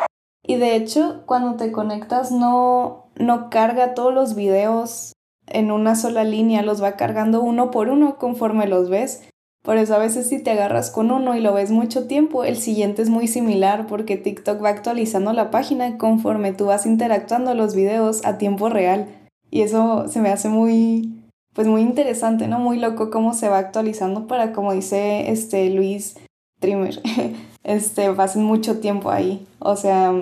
Y 0.44 0.58
de 0.58 0.76
hecho, 0.76 1.24
cuando 1.26 1.56
te 1.56 1.72
conectas 1.72 2.32
no, 2.32 3.10
no 3.16 3.50
carga 3.50 3.96
todos 3.96 4.14
los 4.14 4.36
videos 4.36 5.14
en 5.48 5.72
una 5.72 5.96
sola 5.96 6.24
línea, 6.24 6.62
los 6.62 6.84
va 6.84 6.98
cargando 6.98 7.42
uno 7.42 7.72
por 7.72 7.90
uno 7.90 8.20
conforme 8.20 8.68
los 8.68 8.92
ves. 8.92 9.28
Por 9.66 9.78
eso 9.78 9.96
a 9.96 9.98
veces 9.98 10.30
si 10.30 10.38
te 10.40 10.52
agarras 10.52 10.92
con 10.92 11.10
uno 11.10 11.36
y 11.36 11.42
lo 11.42 11.52
ves 11.52 11.72
mucho 11.72 12.06
tiempo, 12.06 12.44
el 12.44 12.56
siguiente 12.56 13.02
es 13.02 13.10
muy 13.10 13.28
similar 13.28 13.88
porque 13.88 14.16
TikTok 14.16 14.64
va 14.64 14.70
actualizando 14.70 15.34
la 15.34 15.50
página 15.50 15.98
conforme 15.98 16.54
tú 16.54 16.68
vas 16.68 16.86
interactuando 16.86 17.56
los 17.56 17.74
videos 17.74 18.24
a 18.26 18.38
tiempo 18.38 18.70
real. 18.70 19.08
Y 19.50 19.62
eso 19.62 20.08
se 20.08 20.22
me 20.22 20.30
hace 20.30 20.50
muy, 20.50 21.16
pues 21.54 21.68
muy 21.68 21.82
interesante, 21.82 22.48
¿no? 22.48 22.60
Muy 22.60 22.78
loco 22.78 23.10
cómo 23.10 23.34
se 23.34 23.50
va 23.50 23.58
actualizando 23.58 24.28
para, 24.28 24.54
como 24.54 24.72
dice 24.72 25.32
este 25.32 25.68
Luis 25.72 26.16
Trimmer, 26.60 27.02
este, 27.64 28.12
pasen 28.14 28.44
mucho 28.44 28.80
tiempo 28.80 29.10
ahí. 29.10 29.48
O 29.58 29.76
sea, 29.76 30.14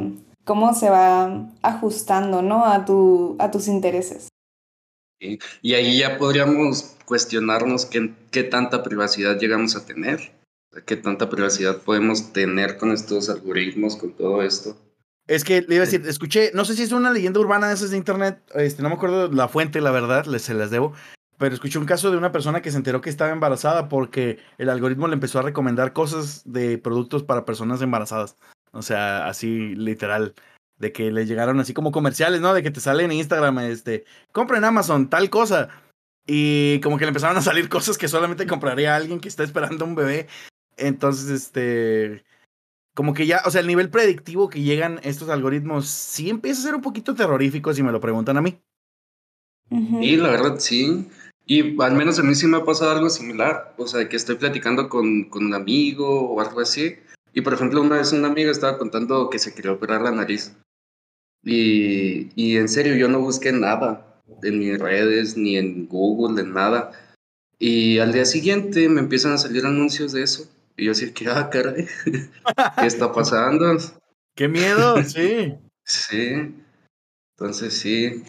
cómo 0.46 0.74
se 0.74 0.90
va 0.90 1.48
ajustando, 1.62 2.42
¿no? 2.42 2.64
A, 2.64 2.86
tu, 2.86 3.36
a 3.40 3.52
tus 3.52 3.68
intereses. 3.68 4.30
Y 5.62 5.74
ahí 5.74 6.00
ya 6.00 6.18
podríamos 6.18 6.96
cuestionarnos 7.06 7.86
qué, 7.86 8.14
qué 8.32 8.44
tanta 8.44 8.84
privacidad 8.84 9.40
llegamos 9.40 9.76
a 9.76 9.86
tener, 9.86 10.32
qué 10.86 10.96
tanta 10.96 11.30
privacidad 11.30 11.82
podemos 11.82 12.34
tener 12.34 12.78
con 12.78 12.92
estos 12.92 13.30
algoritmos, 13.30 13.96
con 13.96 14.14
todo 14.14 14.42
esto. 14.42 14.78
Es 15.28 15.44
que 15.44 15.62
le 15.62 15.76
iba 15.76 15.84
a 15.84 15.86
decir, 15.86 16.06
escuché, 16.06 16.52
no 16.54 16.66
sé 16.66 16.76
si 16.76 16.84
es 16.84 16.92
una 16.92 17.12
leyenda 17.12 17.40
urbana 17.40 17.70
de 17.70 17.76
esas 17.76 17.92
de 17.92 17.98
internet, 17.98 18.42
este, 18.56 18.84
no 18.84 18.90
me 18.90 18.96
acuerdo 18.96 19.32
la 19.32 19.48
fuente, 19.48 19.80
la 19.80 19.92
verdad, 19.92 20.26
les, 20.26 20.42
se 20.42 20.54
las 20.54 20.70
debo, 20.70 20.94
pero 21.38 21.56
escuché 21.56 21.80
un 21.80 21.86
caso 21.86 22.12
de 22.12 22.18
una 22.18 22.34
persona 22.34 22.62
que 22.62 22.72
se 22.72 22.78
enteró 22.78 23.00
que 23.00 23.10
estaba 23.10 23.32
embarazada 23.32 23.88
porque 23.88 24.40
el 24.58 24.70
algoritmo 24.70 25.08
le 25.08 25.14
empezó 25.14 25.40
a 25.40 25.44
recomendar 25.44 25.94
cosas 25.94 26.42
de 26.46 26.78
productos 26.78 27.24
para 27.24 27.46
personas 27.46 27.82
embarazadas. 27.82 28.36
O 28.72 28.82
sea, 28.82 29.28
así 29.28 29.76
literal 29.76 30.34
de 30.84 30.92
que 30.92 31.12
le 31.12 31.26
llegaron 31.26 31.60
así 31.60 31.74
como 31.74 31.92
comerciales, 31.92 32.42
¿no? 32.42 32.54
De 32.54 32.62
que 32.62 32.70
te 32.70 32.80
sale 32.80 33.04
en 33.04 33.12
Instagram, 33.12 33.58
este, 33.60 34.06
compra 34.32 34.58
en 34.58 34.66
Amazon 34.66 35.10
tal 35.10 35.32
cosa. 35.32 35.70
Y 36.28 36.80
como 36.82 36.98
que 36.98 37.06
le 37.06 37.10
empezaron 37.10 37.38
a 37.38 37.42
salir 37.42 37.70
cosas 37.70 37.98
que 37.98 38.08
solamente 38.08 38.46
compraría 38.46 38.96
alguien 38.96 39.20
que 39.20 39.30
está 39.30 39.44
esperando 39.44 39.86
un 39.86 39.96
bebé. 39.96 40.28
Entonces, 40.78 41.30
este, 41.30 42.24
como 42.94 43.14
que 43.14 43.26
ya, 43.26 43.42
o 43.46 43.52
sea, 43.52 43.62
el 43.62 43.68
nivel 43.68 43.90
predictivo 43.90 44.50
que 44.50 44.62
llegan 44.62 45.00
estos 45.04 45.30
algoritmos 45.30 45.88
sí 45.88 46.30
empieza 46.30 46.62
a 46.62 46.66
ser 46.66 46.76
un 46.76 46.82
poquito 46.82 47.16
terrorífico 47.16 47.74
si 47.74 47.82
me 47.82 47.92
lo 47.92 48.02
preguntan 48.02 48.38
a 48.38 48.42
mí. 48.42 48.60
Y 49.70 50.18
la 50.18 50.30
verdad 50.30 50.60
sí. 50.60 51.08
Y 51.46 51.82
al 51.82 51.96
menos 51.96 52.20
a 52.20 52.24
mí 52.24 52.36
sí 52.36 52.46
me 52.46 52.58
ha 52.58 52.66
pasado 52.66 52.92
algo 52.92 53.10
similar. 53.10 53.74
O 53.78 53.88
sea, 53.88 54.08
que 54.08 54.18
estoy 54.18 54.36
platicando 54.36 54.90
con, 54.90 55.24
con 55.30 55.46
un 55.46 55.54
amigo 55.54 56.30
o 56.30 56.40
algo 56.42 56.60
así. 56.60 56.96
Y 57.34 57.42
por 57.42 57.54
ejemplo, 57.54 57.82
una 57.82 57.98
vez 57.98 58.14
una 58.14 58.28
amiga 58.28 58.52
estaba 58.52 58.78
contando 58.78 59.30
que 59.30 59.40
se 59.40 59.54
quería 59.54 59.72
operar 59.72 60.02
la 60.02 60.12
nariz. 60.12 60.56
Y, 61.44 62.30
y 62.36 62.58
en 62.58 62.70
serio, 62.70 62.96
yo 62.96 63.08
no 63.08 63.20
busqué 63.20 63.52
nada 63.52 64.22
en 64.42 64.60
mis 64.60 64.80
redes, 64.80 65.38
ni 65.38 65.58
en 65.58 65.88
Google, 65.88 66.42
en 66.42 66.54
nada. 66.54 66.92
Y 67.60 68.00
al 68.00 68.12
día 68.12 68.26
siguiente 68.26 68.90
me 68.90 69.02
empiezan 69.02 69.34
a 69.34 69.38
salir 69.38 69.66
anuncios 69.66 70.12
de 70.12 70.24
eso. 70.24 70.50
Y 70.76 70.86
yo 70.86 70.92
decía, 70.92 71.14
que, 71.14 71.28
ah, 71.28 71.50
caray, 71.50 71.88
¿qué 72.80 72.86
está 72.86 73.12
pasando? 73.12 73.78
¡Qué 74.36 74.48
miedo! 74.48 74.96
Sí. 75.06 75.54
sí. 75.84 76.56
Entonces 77.38 77.74
sí. 77.74 78.24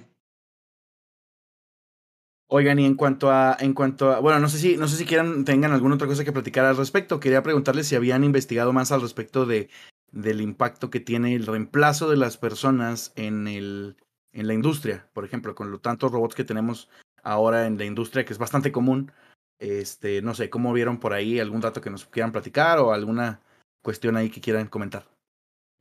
Oigan, 2.48 2.78
y 2.78 2.86
en 2.86 2.94
cuanto 2.94 3.30
a, 3.30 3.56
en 3.58 3.74
cuanto 3.74 4.12
a, 4.12 4.20
bueno, 4.20 4.38
no 4.38 4.48
sé 4.48 4.58
si, 4.58 4.76
no 4.76 4.86
sé 4.86 4.96
si 4.96 5.04
quieran, 5.04 5.44
tengan 5.44 5.72
alguna 5.72 5.94
otra 5.94 6.06
cosa 6.06 6.24
que 6.24 6.32
platicar 6.32 6.64
al 6.64 6.76
respecto. 6.76 7.20
Quería 7.20 7.42
preguntarles 7.42 7.86
si 7.86 7.96
habían 7.96 8.24
investigado 8.24 8.72
más 8.72 8.92
al 8.92 9.00
respecto 9.00 9.46
de 9.46 9.70
del 10.12 10.40
impacto 10.40 10.90
que 10.90 11.00
tiene 11.00 11.34
el 11.34 11.46
reemplazo 11.46 12.08
de 12.08 12.16
las 12.16 12.36
personas 12.36 13.12
en, 13.16 13.48
el, 13.48 13.96
en 14.32 14.46
la 14.46 14.54
industria, 14.54 15.08
por 15.12 15.24
ejemplo, 15.24 15.54
con 15.54 15.70
los 15.70 15.82
tantos 15.82 16.12
robots 16.12 16.34
que 16.34 16.44
tenemos 16.44 16.88
ahora 17.22 17.66
en 17.66 17.78
la 17.78 17.84
industria, 17.84 18.24
que 18.24 18.32
es 18.32 18.38
bastante 18.38 18.70
común. 18.70 19.10
Este, 19.58 20.22
no 20.22 20.34
sé, 20.34 20.50
¿cómo 20.50 20.72
vieron 20.72 20.98
por 20.98 21.12
ahí 21.12 21.40
algún 21.40 21.60
dato 21.60 21.80
que 21.80 21.90
nos 21.90 22.04
quieran 22.04 22.32
platicar 22.32 22.78
o 22.78 22.92
alguna 22.92 23.40
cuestión 23.82 24.16
ahí 24.16 24.30
que 24.30 24.40
quieran 24.40 24.66
comentar? 24.66 25.06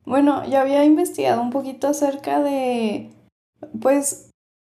Bueno, 0.06 0.48
yo 0.50 0.60
había 0.60 0.84
investigado 0.84 1.42
un 1.42 1.50
poquito 1.50 1.88
acerca 1.88 2.42
de, 2.42 3.12
pues, 3.82 4.30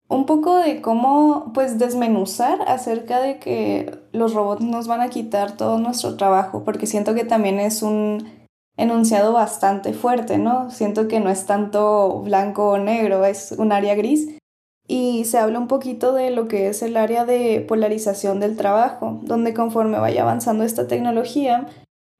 un 0.08 0.25
poco 0.25 0.58
de 0.58 0.82
cómo, 0.82 1.51
pues, 1.54 1.77
desmenuzar 1.77 2.62
acerca 2.68 3.20
de 3.20 3.39
que 3.39 4.00
los 4.13 4.34
robots 4.34 4.63
nos 4.63 4.88
van 4.88 5.01
a 5.01 5.10
quitar 5.10 5.58
todo 5.58 5.80
nuestro 5.80 6.16
trabajo, 6.16 6.63
porque 6.63 6.88
siento 6.88 7.13
que 7.13 7.25
también 7.25 7.60
es 7.60 7.84
un 7.84 8.37
enunciado 8.77 9.34
bastante 9.34 9.93
fuerte, 9.93 10.38
¿no? 10.38 10.69
Siento 10.69 11.07
que 11.07 11.19
no 11.19 11.29
es 11.29 11.46
tanto 11.46 12.22
blanco 12.22 12.69
o 12.69 12.77
negro, 12.77 13.25
es 13.25 13.51
un 13.57 13.72
área 13.72 13.96
gris. 13.96 14.38
Y 14.88 15.25
se 15.25 15.38
habla 15.38 15.60
un 15.60 15.67
poquito 15.67 16.13
de 16.13 16.29
lo 16.31 16.48
que 16.48 16.69
es 16.69 16.81
el 16.81 16.96
área 16.96 17.25
de 17.25 17.65
polarización 17.67 18.39
del 18.39 18.55
trabajo, 18.55 19.19
donde 19.24 19.53
conforme 19.53 20.00
vaya 20.00 20.22
avanzando 20.22 20.63
esta 20.63 20.88
tecnología, 20.88 21.67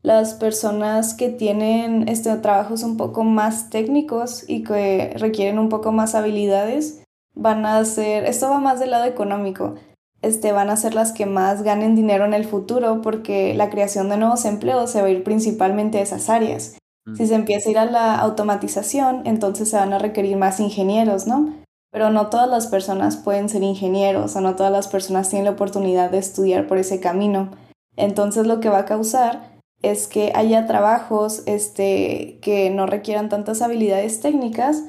las 0.02 0.34
personas 0.34 1.14
que 1.14 1.30
tienen 1.30 2.10
este, 2.10 2.36
trabajos 2.38 2.84
un 2.84 2.98
poco 2.98 3.24
más 3.24 3.70
técnicos 3.70 4.44
y 4.48 4.64
que 4.64 5.14
requieren 5.18 5.60
un 5.60 5.70
poco 5.70 5.92
más 5.92 6.14
habilidades 6.14 7.04
van 7.36 7.66
a 7.66 7.84
ser, 7.86 8.26
esto 8.26 8.50
va 8.50 8.60
más 8.60 8.80
del 8.80 8.92
lado 8.92 9.06
económico, 9.06 9.76
este, 10.22 10.52
van 10.52 10.70
a 10.70 10.78
ser 10.78 10.94
las 10.94 11.12
que 11.12 11.26
más 11.26 11.64
ganen 11.64 11.96
dinero 11.96 12.26
en 12.26 12.34
el 12.34 12.46
futuro 12.46 13.02
porque 13.02 13.54
la 13.54 13.70
creación 13.70 14.10
de 14.10 14.18
nuevos 14.18 14.46
empleos 14.46 14.92
se 14.92 15.02
va 15.02 15.08
a 15.08 15.12
ir 15.12 15.24
principalmente 15.24 16.00
a 16.00 16.02
esas 16.02 16.30
áreas. 16.30 16.78
Si 17.16 17.26
se 17.26 17.36
empieza 17.36 17.70
a 17.70 17.72
ir 17.72 17.78
a 17.78 17.86
la 17.86 18.16
automatización, 18.16 19.22
entonces 19.26 19.70
se 19.70 19.78
van 19.78 19.94
a 19.94 20.00
requerir 20.00 20.36
más 20.36 20.60
ingenieros, 20.60 21.26
¿no? 21.26 21.54
Pero 21.90 22.10
no 22.10 22.28
todas 22.28 22.50
las 22.50 22.68
personas 22.68 23.16
pueden 23.16 23.48
ser 23.48 23.64
ingenieros 23.64 24.36
o 24.36 24.42
no 24.42 24.58
todas 24.58 24.74
las 24.74 24.90
personas 24.90 25.30
tienen 25.30 25.46
la 25.46 25.52
oportunidad 25.52 26.12
de 26.12 26.18
estudiar 26.18 26.68
por 26.68 26.78
ese 26.78 27.00
camino. 27.00 27.52
Entonces 27.96 28.46
lo 28.46 28.60
que 28.60 28.68
va 28.68 28.80
a 28.80 28.86
causar 28.86 29.58
es 29.82 30.08
que 30.08 30.34
haya 30.36 30.68
trabajos 30.68 31.44
este, 31.46 32.40
que 32.42 32.70
no 32.72 32.88
requieran 32.88 33.30
tantas 33.30 33.62
habilidades 33.62 34.20
técnicas, 34.20 34.84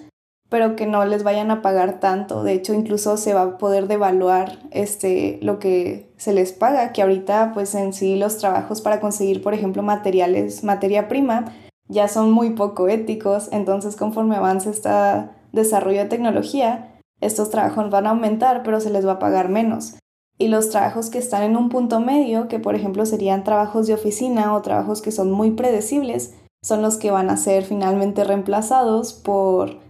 pero 0.49 0.77
que 0.77 0.87
no 0.87 1.05
les 1.05 1.25
vayan 1.25 1.51
a 1.51 1.63
pagar 1.63 2.01
tanto. 2.01 2.43
De 2.43 2.53
hecho, 2.53 2.73
incluso 2.75 3.17
se 3.17 3.35
va 3.35 3.43
a 3.43 3.59
poder 3.59 3.87
devaluar 3.87 4.59
este, 4.71 5.39
lo 5.43 5.59
que 5.59 6.11
se 6.17 6.33
les 6.33 6.53
paga, 6.53 6.93
que 6.93 7.03
ahorita 7.03 7.53
pues 7.55 7.75
en 7.75 7.93
sí 7.93 8.17
los 8.17 8.39
trabajos 8.39 8.81
para 8.81 9.01
conseguir, 9.01 9.43
por 9.43 9.55
ejemplo, 9.55 9.83
materiales, 9.83 10.65
materia 10.65 11.09
prima, 11.09 11.53
ya 11.89 12.09
son 12.09 12.31
muy 12.31 12.51
poco 12.51 12.89
éticos. 12.89 13.49
Entonces, 13.53 13.97
conforme 13.97 14.37
avance 14.37 14.71
este 14.71 14.91
desarrollo 15.53 16.01
de 16.01 16.09
tecnología, 16.09 16.95
estos 17.21 17.51
trabajos 17.51 17.91
van 17.91 18.07
a 18.07 18.11
aumentar, 18.11 18.63
pero 18.63 18.81
se 18.81 18.91
les 18.91 19.07
va 19.07 19.13
a 19.13 19.19
pagar 19.19 19.49
menos. 19.49 19.99
Y 20.39 20.49
los 20.49 20.71
trabajos 20.71 21.11
que 21.11 21.19
están 21.19 21.43
en 21.43 21.57
un 21.57 21.69
punto 21.69 21.99
medio, 22.01 22.47
que 22.47 22.61
por 22.61 22.77
ejemplo 22.77 23.05
serían 23.05 23.43
trabajos 23.43 23.89
de 23.89 23.95
oficina 23.95 24.55
o 24.55 24.63
trabajos 24.63 25.03
que 25.03 25.11
son 25.11 25.33
muy 25.33 25.51
predecibles, 25.51 26.35
son 26.63 26.81
los 26.81 26.97
que 26.97 27.11
van 27.11 27.29
a 27.29 27.37
ser 27.37 27.65
finalmente 27.65 28.23
reemplazados 28.23 29.13
por 29.13 29.88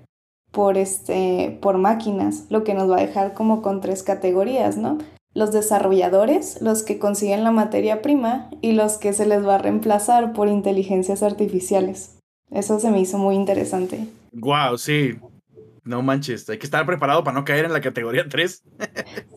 por, 0.50 0.78
este, 0.78 1.58
por 1.60 1.78
máquinas, 1.78 2.44
lo 2.50 2.64
que 2.64 2.74
nos 2.74 2.90
va 2.90 2.98
a 2.98 3.06
dejar 3.06 3.34
como 3.34 3.62
con 3.62 3.80
tres 3.80 4.02
categorías, 4.02 4.76
¿no? 4.76 4.98
Los 5.34 5.52
desarrolladores, 5.52 6.60
los 6.62 6.82
que 6.82 6.98
consiguen 6.98 7.44
la 7.44 7.50
materia 7.50 8.02
prima 8.02 8.50
y 8.60 8.72
los 8.72 8.96
que 8.96 9.12
se 9.12 9.26
les 9.26 9.46
va 9.46 9.56
a 9.56 9.58
reemplazar 9.58 10.32
por 10.32 10.48
inteligencias 10.48 11.22
artificiales. 11.22 12.18
Eso 12.50 12.80
se 12.80 12.90
me 12.90 13.00
hizo 13.00 13.18
muy 13.18 13.34
interesante. 13.34 14.08
Wow, 14.32 14.78
sí. 14.78 15.18
No 15.84 16.02
manches, 16.02 16.48
hay 16.50 16.58
que 16.58 16.66
estar 16.66 16.84
preparado 16.84 17.24
para 17.24 17.38
no 17.38 17.44
caer 17.44 17.64
en 17.64 17.72
la 17.72 17.80
categoría 17.80 18.28
3. 18.28 18.62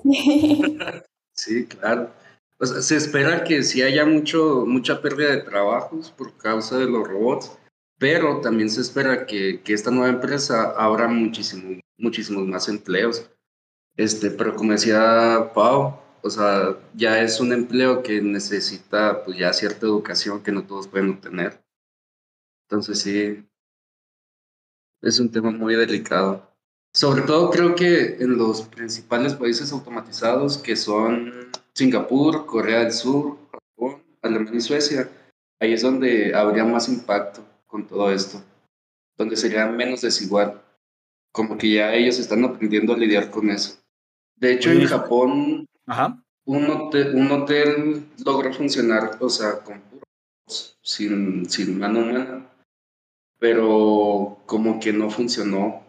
sí, 1.33 1.65
claro. 1.65 2.11
se 2.59 2.95
espera 2.95 3.43
que 3.43 3.63
si 3.63 3.81
haya 3.81 4.05
mucho, 4.05 4.65
mucha 4.65 5.01
pérdida 5.01 5.31
de 5.31 5.43
trabajos 5.43 6.11
por 6.11 6.35
causa 6.37 6.77
de 6.77 6.87
los 6.87 7.07
robots, 7.07 7.57
pero 8.01 8.41
también 8.41 8.67
se 8.71 8.81
espera 8.81 9.27
que, 9.27 9.61
que 9.61 9.73
esta 9.73 9.91
nueva 9.91 10.09
empresa 10.09 10.71
abra 10.71 11.07
muchísimo, 11.07 11.79
muchísimos 11.99 12.47
más 12.47 12.67
empleos. 12.67 13.29
Este, 13.95 14.31
pero 14.31 14.55
como 14.55 14.71
decía 14.71 15.51
Pau, 15.53 15.99
o 16.23 16.29
sea, 16.31 16.79
ya 16.95 17.21
es 17.21 17.39
un 17.39 17.53
empleo 17.53 18.01
que 18.01 18.19
necesita 18.19 19.23
pues 19.23 19.37
ya 19.37 19.53
cierta 19.53 19.85
educación 19.85 20.41
que 20.41 20.51
no 20.51 20.65
todos 20.65 20.87
pueden 20.87 21.11
obtener. 21.11 21.63
Entonces 22.67 23.01
sí. 23.01 23.47
es 25.03 25.19
un 25.19 25.29
tema 25.29 25.51
muy 25.51 25.75
delicado. 25.75 26.51
Sobre 26.95 27.21
todo 27.21 27.51
creo 27.51 27.75
que 27.75 28.15
en 28.15 28.35
los 28.35 28.63
principales 28.63 29.35
países 29.35 29.71
automatizados 29.71 30.57
que 30.57 30.75
son 30.75 31.51
Singapur, 31.75 32.47
Corea 32.47 32.79
del 32.79 32.93
Sur, 32.93 33.37
Japón, 33.51 34.01
Alemania 34.23 34.57
y 34.57 34.61
Suecia, 34.61 35.07
ahí 35.59 35.73
es 35.73 35.83
donde 35.83 36.33
habría 36.33 36.65
más 36.65 36.89
impacto 36.89 37.50
con 37.71 37.87
todo 37.87 38.11
esto, 38.11 38.43
donde 39.17 39.37
sería 39.37 39.65
menos 39.67 40.01
desigual. 40.01 40.61
Como 41.31 41.57
que 41.57 41.71
ya 41.71 41.95
ellos 41.95 42.19
están 42.19 42.43
aprendiendo 42.43 42.93
a 42.93 42.97
lidiar 42.97 43.31
con 43.31 43.49
eso. 43.49 43.79
De 44.35 44.51
hecho, 44.51 44.69
en 44.71 44.85
Japón, 44.85 45.67
Un, 46.43 46.69
hotel, 46.69 47.15
un 47.15 47.31
hotel 47.31 48.05
logró 48.25 48.53
funcionar, 48.53 49.17
o 49.19 49.29
sea, 49.29 49.59
con 49.59 49.81
sin, 50.81 51.49
sin 51.49 51.79
mano 51.79 51.99
humana, 51.99 52.49
pero 53.39 54.39
como 54.45 54.79
que 54.79 54.91
no 54.91 55.09
funcionó 55.09 55.83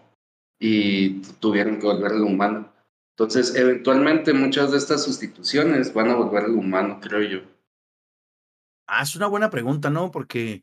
y 0.61 1.23
tuvieron 1.41 1.81
que 1.81 1.87
volver 1.87 2.13
al 2.13 2.23
humano. 2.23 2.73
Entonces, 3.17 3.55
eventualmente 3.57 4.33
muchas 4.33 4.71
de 4.71 4.79
estas 4.79 5.03
sustituciones 5.03 5.93
van 5.93 6.11
a 6.11 6.15
volver 6.15 6.45
al 6.45 6.55
humano, 6.55 7.01
creo 7.01 7.23
yo. 7.23 7.41
Ah, 8.87 9.03
es 9.03 9.17
una 9.17 9.27
buena 9.27 9.51
pregunta, 9.51 9.91
¿no? 9.91 10.11
Porque 10.11 10.63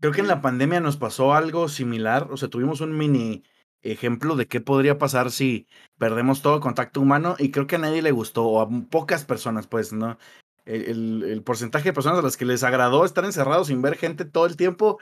creo 0.00 0.12
que 0.12 0.20
en 0.20 0.28
la 0.28 0.42
pandemia 0.42 0.80
nos 0.80 0.96
pasó 0.96 1.34
algo 1.34 1.68
similar, 1.68 2.28
o 2.30 2.36
sea, 2.36 2.48
tuvimos 2.48 2.80
un 2.80 2.96
mini 2.96 3.44
ejemplo 3.82 4.36
de 4.36 4.46
qué 4.46 4.60
podría 4.60 4.98
pasar 4.98 5.30
si 5.30 5.66
perdemos 5.98 6.42
todo 6.42 6.60
contacto 6.60 7.00
humano 7.00 7.36
y 7.38 7.50
creo 7.50 7.66
que 7.66 7.76
a 7.76 7.80
nadie 7.80 8.02
le 8.02 8.10
gustó, 8.10 8.44
o 8.44 8.60
a 8.60 8.68
pocas 8.90 9.24
personas, 9.24 9.66
pues, 9.66 9.92
¿no? 9.92 10.18
El, 10.66 11.24
el, 11.24 11.42
porcentaje 11.42 11.88
de 11.88 11.92
personas 11.92 12.18
a 12.18 12.22
las 12.22 12.36
que 12.36 12.44
les 12.44 12.62
agradó 12.62 13.04
estar 13.04 13.24
encerrados 13.24 13.68
sin 13.68 13.82
ver 13.82 13.96
gente 13.96 14.24
todo 14.24 14.46
el 14.46 14.56
tiempo 14.56 14.98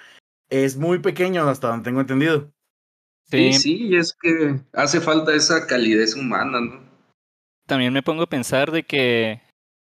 es 0.48 0.76
muy 0.76 1.00
pequeño, 1.00 1.46
hasta 1.48 1.68
donde 1.68 1.84
tengo 1.84 2.00
entendido. 2.00 2.52
Sí, 3.24 3.52
sí, 3.52 3.94
es 3.94 4.16
que 4.18 4.60
hace 4.72 5.00
falta 5.00 5.34
esa 5.34 5.66
calidez 5.66 6.14
humana, 6.14 6.60
¿no? 6.60 6.88
También 7.66 7.92
me 7.92 8.02
pongo 8.02 8.22
a 8.22 8.28
pensar 8.28 8.70
de 8.70 8.84
que 8.84 9.42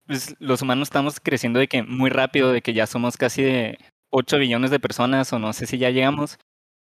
pues, 0.06 0.36
los 0.38 0.62
humanos 0.62 0.88
estamos 0.88 1.20
creciendo 1.20 1.58
de 1.58 1.68
que 1.68 1.82
muy 1.82 2.12
rápido, 2.12 2.52
de 2.52 2.62
que 2.62 2.74
ya 2.74 2.86
somos 2.86 3.18
casi 3.18 3.42
de 3.42 3.80
8 4.12 4.38
billones 4.38 4.72
de 4.72 4.80
personas 4.80 5.34
o 5.34 5.40
no 5.40 5.54
sé 5.54 5.66
si 5.66 5.78
ya 5.78 5.90
llegamos. 5.90 6.38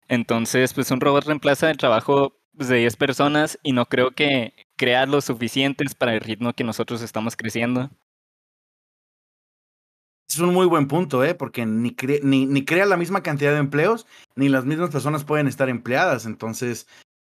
Entonces, 0.08 0.72
pues 0.72 0.90
un 0.90 1.00
robot 1.00 1.24
reemplaza 1.26 1.70
el 1.70 1.76
trabajo 1.76 2.36
pues, 2.56 2.68
de 2.68 2.78
10 2.78 2.96
personas 2.96 3.58
y 3.62 3.72
no 3.72 3.86
creo 3.86 4.12
que 4.12 4.54
crea 4.76 5.06
lo 5.06 5.20
suficientes 5.20 5.94
para 5.94 6.14
el 6.14 6.20
ritmo 6.20 6.52
que 6.54 6.64
nosotros 6.64 7.02
estamos 7.02 7.36
creciendo. 7.36 7.90
Es 10.28 10.38
un 10.40 10.52
muy 10.52 10.66
buen 10.66 10.88
punto, 10.88 11.24
¿eh? 11.24 11.34
Porque 11.34 11.64
ni, 11.66 11.96
ni, 12.22 12.46
ni 12.46 12.64
crea 12.64 12.84
la 12.86 12.96
misma 12.96 13.22
cantidad 13.22 13.52
de 13.52 13.58
empleos, 13.58 14.06
ni 14.34 14.48
las 14.48 14.64
mismas 14.64 14.90
personas 14.90 15.24
pueden 15.24 15.46
estar 15.46 15.68
empleadas. 15.68 16.26
Entonces, 16.26 16.88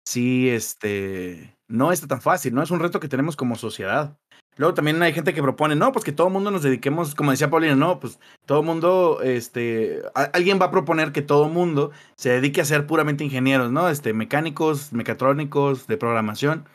sí, 0.06 0.48
este, 0.48 1.56
no 1.68 1.92
está 1.92 2.06
tan 2.06 2.22
fácil, 2.22 2.54
¿no? 2.54 2.62
Es 2.62 2.70
un 2.70 2.80
reto 2.80 3.00
que 3.00 3.08
tenemos 3.08 3.36
como 3.36 3.56
sociedad. 3.56 4.18
Luego 4.58 4.74
también 4.74 5.00
hay 5.02 5.12
gente 5.12 5.32
que 5.32 5.42
propone, 5.42 5.76
no, 5.76 5.92
pues 5.92 6.04
que 6.04 6.10
todo 6.10 6.26
el 6.26 6.32
mundo 6.32 6.50
nos 6.50 6.64
dediquemos, 6.64 7.14
como 7.14 7.30
decía 7.30 7.48
Paulina, 7.48 7.76
no, 7.76 8.00
pues 8.00 8.18
todo 8.44 8.60
el 8.60 8.66
mundo, 8.66 9.20
este, 9.22 10.02
alguien 10.14 10.60
va 10.60 10.66
a 10.66 10.70
proponer 10.72 11.12
que 11.12 11.22
todo 11.22 11.46
el 11.46 11.52
mundo 11.52 11.92
se 12.16 12.30
dedique 12.30 12.60
a 12.60 12.64
ser 12.64 12.84
puramente 12.84 13.22
ingenieros, 13.22 13.70
¿no? 13.70 13.88
Este, 13.88 14.12
mecánicos, 14.12 14.92
mecatrónicos, 14.92 15.86
de 15.86 15.96
programación 15.96 16.66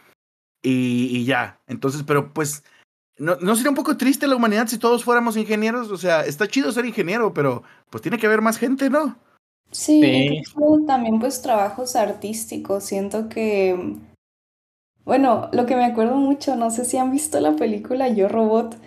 y, 0.62 1.10
y 1.12 1.26
ya. 1.26 1.60
Entonces, 1.68 2.04
pero 2.04 2.34
pues, 2.34 2.64
¿no, 3.18 3.36
¿no 3.42 3.54
sería 3.58 3.72
un 3.72 3.76
poco 3.76 3.98
triste 3.98 4.28
la 4.28 4.38
humanidad 4.38 4.68
si 4.68 4.78
todos 4.78 5.04
fuéramos 5.04 5.36
ingenieros? 5.36 5.92
O 5.92 5.98
sea, 5.98 6.22
está 6.22 6.48
chido 6.48 6.72
ser 6.72 6.86
ingeniero, 6.86 7.34
pero 7.34 7.64
pues 7.90 8.02
tiene 8.02 8.18
que 8.18 8.28
haber 8.28 8.42
más 8.42 8.58
gente, 8.58 8.90
¿no? 8.90 9.18
Sí, 9.72 10.42
también 10.88 11.20
pues 11.20 11.42
trabajos 11.42 11.98
artísticos. 11.98 12.86
Siento 12.86 13.28
que 13.28 13.98
bueno, 15.06 15.50
lo 15.52 15.66
que 15.66 15.76
me 15.76 15.86
acuerdo 15.86 16.16
mucho, 16.16 16.56
no 16.56 16.72
sé 16.72 16.86
si 16.86 16.98
han 16.98 17.12
visto 17.12 17.40
la 17.40 17.56
película 17.56 18.08
Yo 18.10 18.28
Robot, 18.28 18.78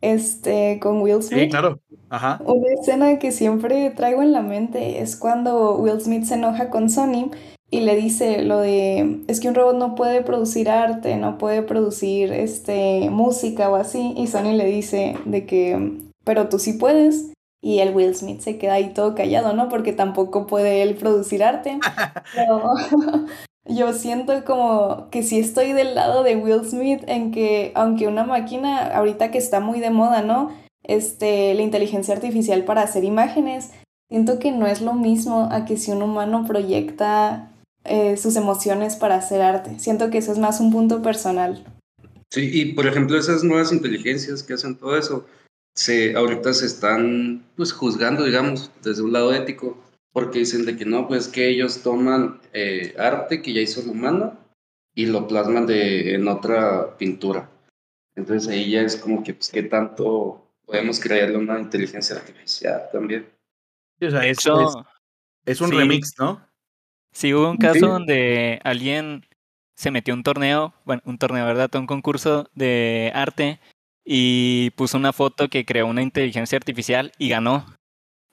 este, 0.00 0.78
con 0.80 1.02
Will 1.02 1.22
Smith. 1.22 1.42
Sí, 1.42 1.48
claro. 1.48 1.80
Ajá. 2.08 2.40
Una 2.44 2.72
escena 2.72 3.18
que 3.18 3.32
siempre 3.32 3.90
traigo 3.90 4.22
en 4.22 4.32
la 4.32 4.42
mente 4.42 5.00
es 5.00 5.16
cuando 5.16 5.76
Will 5.76 6.00
Smith 6.00 6.24
se 6.24 6.34
enoja 6.34 6.70
con 6.70 6.90
Sony 6.90 7.30
y 7.70 7.80
le 7.80 7.94
dice 7.94 8.42
lo 8.42 8.58
de, 8.58 9.20
es 9.28 9.38
que 9.38 9.48
un 9.48 9.54
robot 9.54 9.76
no 9.76 9.94
puede 9.94 10.22
producir 10.22 10.68
arte, 10.68 11.16
no 11.16 11.38
puede 11.38 11.62
producir, 11.62 12.32
este, 12.32 13.08
música 13.10 13.70
o 13.70 13.76
así, 13.76 14.12
y 14.16 14.26
Sony 14.26 14.52
le 14.54 14.64
dice 14.64 15.16
de 15.24 15.46
que, 15.46 15.98
pero 16.24 16.48
tú 16.48 16.58
sí 16.58 16.74
puedes. 16.74 17.32
Y 17.62 17.80
el 17.80 17.94
Will 17.94 18.16
Smith 18.16 18.40
se 18.40 18.56
queda 18.56 18.74
ahí 18.74 18.94
todo 18.94 19.14
callado, 19.14 19.52
¿no? 19.52 19.68
Porque 19.68 19.92
tampoco 19.92 20.46
puede 20.46 20.80
él 20.80 20.94
producir 20.94 21.44
arte. 21.44 21.78
Pero, 22.34 22.62
yo 23.66 23.92
siento 23.92 24.44
como 24.44 25.08
que 25.10 25.22
sí 25.22 25.38
estoy 25.38 25.72
del 25.72 25.94
lado 25.94 26.22
de 26.22 26.36
Will 26.36 26.64
Smith 26.64 27.02
en 27.06 27.30
que 27.30 27.72
aunque 27.74 28.08
una 28.08 28.24
máquina 28.24 28.86
ahorita 28.94 29.30
que 29.30 29.38
está 29.38 29.60
muy 29.60 29.80
de 29.80 29.90
moda, 29.90 30.22
¿no? 30.22 30.50
Este, 30.82 31.54
la 31.54 31.62
inteligencia 31.62 32.14
artificial 32.14 32.64
para 32.64 32.82
hacer 32.82 33.04
imágenes, 33.04 33.70
siento 34.08 34.38
que 34.38 34.50
no 34.50 34.66
es 34.66 34.80
lo 34.80 34.94
mismo 34.94 35.48
a 35.50 35.64
que 35.64 35.76
si 35.76 35.90
un 35.90 36.02
humano 36.02 36.44
proyecta 36.46 37.52
eh, 37.84 38.16
sus 38.16 38.36
emociones 38.36 38.96
para 38.96 39.16
hacer 39.16 39.42
arte. 39.42 39.78
Siento 39.78 40.10
que 40.10 40.18
eso 40.18 40.32
es 40.32 40.38
más 40.38 40.60
un 40.60 40.72
punto 40.72 41.02
personal. 41.02 41.64
Sí, 42.30 42.50
y 42.52 42.72
por 42.72 42.86
ejemplo 42.86 43.18
esas 43.18 43.44
nuevas 43.44 43.72
inteligencias 43.72 44.42
que 44.42 44.54
hacen 44.54 44.76
todo 44.76 44.96
eso, 44.96 45.26
se, 45.74 46.14
ahorita 46.14 46.52
se 46.54 46.66
están 46.66 47.44
pues 47.56 47.72
juzgando, 47.72 48.24
digamos, 48.24 48.70
desde 48.82 49.02
un 49.02 49.12
lado 49.12 49.32
ético 49.34 49.76
porque 50.12 50.40
dicen 50.40 50.64
de 50.64 50.76
que 50.76 50.84
no, 50.84 51.06
pues 51.06 51.28
que 51.28 51.48
ellos 51.48 51.82
toman 51.82 52.40
eh, 52.52 52.94
arte 52.98 53.42
que 53.42 53.52
ya 53.52 53.60
hizo 53.60 53.80
el 53.80 53.88
humano 53.88 54.38
y 54.94 55.06
lo 55.06 55.26
plasman 55.28 55.66
de, 55.66 56.14
en 56.14 56.26
otra 56.28 56.96
pintura. 56.96 57.50
Entonces 58.16 58.48
ahí 58.48 58.70
ya 58.70 58.82
es 58.82 58.96
como 58.96 59.22
que, 59.22 59.34
pues, 59.34 59.50
¿qué 59.50 59.62
tanto 59.62 60.46
podemos 60.66 61.00
crearle 61.00 61.36
una 61.36 61.58
inteligencia 61.58 62.16
artificial 62.16 62.88
también? 62.92 63.28
o 64.02 64.10
sea, 64.10 64.26
es, 64.26 64.38
es, 65.44 65.60
un 65.60 65.70
remix, 65.70 66.14
¿no? 66.18 66.44
Sí, 67.12 67.34
hubo 67.34 67.50
un 67.50 67.56
caso 67.58 67.86
donde 67.86 68.60
alguien 68.64 69.26
se 69.74 69.90
metió 69.90 70.14
a 70.14 70.16
un 70.16 70.22
torneo, 70.22 70.74
bueno, 70.84 71.02
un 71.04 71.18
torneo, 71.18 71.44
¿verdad? 71.44 71.74
Un 71.74 71.86
concurso 71.86 72.48
de 72.54 73.10
arte 73.14 73.60
y 74.04 74.70
puso 74.70 74.96
una 74.96 75.12
foto 75.12 75.48
que 75.48 75.64
creó 75.64 75.86
una 75.86 76.02
inteligencia 76.02 76.56
artificial 76.56 77.12
y 77.18 77.28
ganó. 77.28 77.66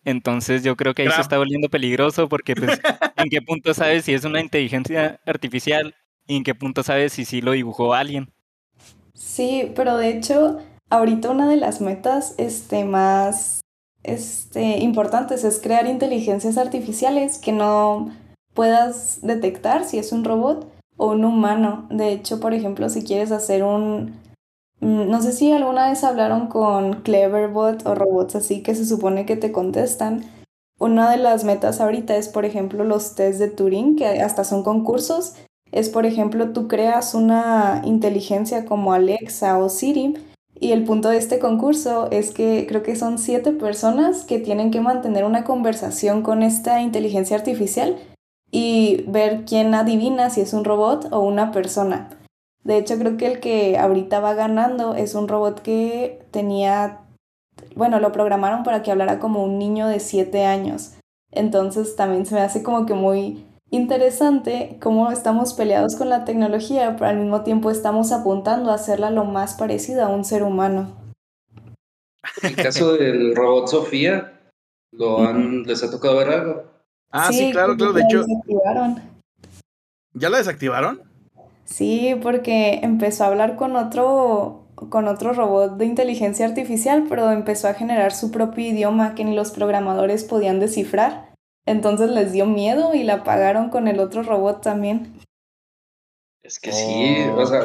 Entonces 0.07 0.63
yo 0.63 0.77
creo 0.77 0.93
que 0.93 1.01
ahí 1.01 1.11
se 1.11 1.19
está 1.19 1.37
volviendo 1.37 1.67
peligroso 1.67 2.29
porque 2.29 2.55
pues, 2.55 2.79
¿en 3.17 3.29
qué 3.29 3.41
punto 3.41 3.73
sabes 3.73 4.05
si 4.05 4.13
es 4.13 4.23
una 4.23 4.39
inteligencia 4.39 5.19
artificial 5.25 5.95
y 6.25 6.37
en 6.37 6.45
qué 6.45 6.55
punto 6.55 6.81
sabes 6.81 7.11
si 7.11 7.25
sí 7.25 7.41
lo 7.41 7.51
dibujó 7.51 7.93
alguien? 7.93 8.31
Sí, 9.13 9.69
pero 9.75 9.97
de 9.97 10.11
hecho, 10.11 10.59
ahorita 10.89 11.29
una 11.29 11.49
de 11.49 11.57
las 11.57 11.81
metas 11.81 12.35
este, 12.37 12.85
más 12.85 13.59
este, 14.03 14.77
importantes 14.77 15.43
es 15.43 15.59
crear 15.59 15.85
inteligencias 15.87 16.57
artificiales 16.57 17.37
que 17.37 17.51
no 17.51 18.09
puedas 18.53 19.19
detectar 19.23 19.83
si 19.83 19.97
es 19.97 20.13
un 20.13 20.23
robot 20.23 20.71
o 20.95 21.07
un 21.11 21.25
humano. 21.25 21.85
De 21.89 22.13
hecho, 22.13 22.39
por 22.39 22.53
ejemplo, 22.53 22.87
si 22.87 23.03
quieres 23.03 23.33
hacer 23.33 23.61
un 23.61 24.13
no 24.79 25.21
sé 25.21 25.31
si 25.31 25.51
alguna 25.51 25.89
vez 25.89 26.03
hablaron 26.03 26.47
con 26.47 27.01
Cleverbot 27.01 27.85
o 27.85 27.95
robots 27.95 28.35
así 28.35 28.61
que 28.61 28.75
se 28.75 28.85
supone 28.85 29.25
que 29.25 29.35
te 29.35 29.51
contestan. 29.51 30.23
Una 30.79 31.09
de 31.09 31.17
las 31.17 31.43
metas 31.43 31.81
ahorita 31.81 32.15
es, 32.15 32.29
por 32.29 32.45
ejemplo, 32.45 32.83
los 32.83 33.15
test 33.15 33.39
de 33.39 33.47
Turing, 33.47 33.95
que 33.95 34.05
hasta 34.21 34.43
son 34.43 34.63
concursos. 34.63 35.33
Es, 35.71 35.89
por 35.89 36.05
ejemplo, 36.05 36.53
tú 36.53 36.67
creas 36.67 37.15
una 37.15 37.81
inteligencia 37.83 38.65
como 38.65 38.93
Alexa 38.93 39.57
o 39.57 39.69
Siri 39.69 40.15
y 40.59 40.71
el 40.71 40.83
punto 40.83 41.09
de 41.09 41.17
este 41.17 41.39
concurso 41.39 42.09
es 42.11 42.31
que 42.31 42.65
creo 42.67 42.83
que 42.83 42.95
son 42.95 43.17
siete 43.19 43.51
personas 43.51 44.23
que 44.23 44.39
tienen 44.39 44.71
que 44.71 44.81
mantener 44.81 45.23
una 45.23 45.43
conversación 45.43 46.21
con 46.23 46.41
esta 46.41 46.81
inteligencia 46.81 47.37
artificial 47.37 47.97
y 48.51 49.03
ver 49.07 49.45
quién 49.45 49.73
adivina 49.75 50.29
si 50.29 50.41
es 50.41 50.53
un 50.53 50.63
robot 50.63 51.09
o 51.11 51.19
una 51.19 51.51
persona. 51.51 52.16
De 52.67 52.77
hecho, 52.77 52.99
creo 52.99 53.15
que 53.15 53.27
el 53.27 53.39
que 53.39 53.77
ahorita 53.77 54.19
va 54.19 54.33
ganando 54.33 54.93
es 54.93 55.15
un 55.15 55.29
robot 55.29 55.61
que 55.61 56.21
tenía, 56.31 56.99
bueno, 57.77 58.01
lo 58.01 58.11
programaron 58.11 58.63
para 58.63 58.83
que 58.83 58.91
hablara 58.91 59.19
como 59.19 59.41
un 59.41 59.57
niño 59.57 59.87
de 59.87 60.01
7 60.01 60.45
años. 60.45 60.95
Entonces 61.31 61.95
también 61.95 62.25
se 62.25 62.35
me 62.35 62.41
hace 62.41 62.63
como 62.63 62.85
que 62.85 62.93
muy 62.93 63.45
interesante 63.71 64.77
cómo 64.81 65.09
estamos 65.13 65.53
peleados 65.53 65.95
con 65.95 66.09
la 66.09 66.25
tecnología, 66.25 66.97
pero 66.97 67.05
al 67.09 67.19
mismo 67.19 67.41
tiempo 67.43 67.71
estamos 67.71 68.11
apuntando 68.11 68.71
a 68.71 68.75
hacerla 68.75 69.11
lo 69.11 69.23
más 69.23 69.53
parecida 69.53 70.07
a 70.07 70.09
un 70.09 70.25
ser 70.25 70.43
humano. 70.43 70.91
En 72.41 72.49
el 72.49 72.55
caso 72.57 72.97
del 72.97 73.33
robot 73.33 73.69
Sofía, 73.69 74.41
¿lo 74.91 75.19
han, 75.25 75.63
¿les 75.63 75.85
ha 75.85 75.89
tocado 75.89 76.17
ver 76.17 76.29
algo? 76.31 76.63
Ah, 77.11 77.31
sí, 77.31 77.49
claro, 77.53 77.77
claro. 77.77 77.93
De 77.93 78.01
hecho, 78.01 78.25
¿ya 80.13 80.29
la 80.29 80.39
desactivaron? 80.39 81.06
Sí, 81.67 82.15
porque 82.23 82.79
empezó 82.81 83.25
a 83.25 83.27
hablar 83.27 83.57
con 83.57 83.75
otro, 83.75 84.63
con 84.75 85.07
otro 85.07 85.33
robot 85.33 85.77
de 85.77 85.85
inteligencia 85.85 86.45
artificial, 86.45 87.05
pero 87.09 87.31
empezó 87.31 87.67
a 87.67 87.73
generar 87.73 88.13
su 88.13 88.31
propio 88.31 88.65
idioma 88.65 89.15
que 89.15 89.25
ni 89.25 89.35
los 89.35 89.51
programadores 89.51 90.23
podían 90.23 90.61
descifrar. 90.61 91.33
Entonces 91.65 92.09
les 92.09 92.31
dio 92.31 92.45
miedo 92.45 92.95
y 92.95 93.03
la 93.03 93.15
apagaron 93.15 93.69
con 93.69 93.89
el 93.89 93.99
otro 93.99 94.23
robot 94.23 94.63
también. 94.63 95.19
Es 96.41 96.59
que 96.59 96.71
sí, 96.71 97.17
o 97.35 97.45
sea, 97.45 97.61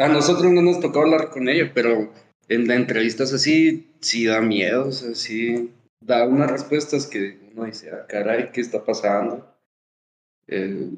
a, 0.00 0.08
nosotros 0.08 0.50
no 0.50 0.62
nos 0.62 0.80
tocó 0.80 1.00
hablar 1.00 1.28
con 1.28 1.50
ella, 1.50 1.70
pero 1.74 2.10
en 2.48 2.66
las 2.66 2.78
entrevistas 2.78 3.34
así, 3.34 3.92
sí 4.00 4.24
da 4.24 4.40
miedo, 4.40 4.88
o 4.88 4.92
sea, 4.92 5.14
sí 5.14 5.70
da 6.00 6.26
unas 6.26 6.50
respuestas 6.50 7.06
que 7.06 7.38
uno 7.52 7.66
dice, 7.66 7.90
ah, 7.92 8.06
caray, 8.08 8.50
¿qué 8.50 8.62
está 8.62 8.82
pasando? 8.82 9.54
Eh, 10.48 10.88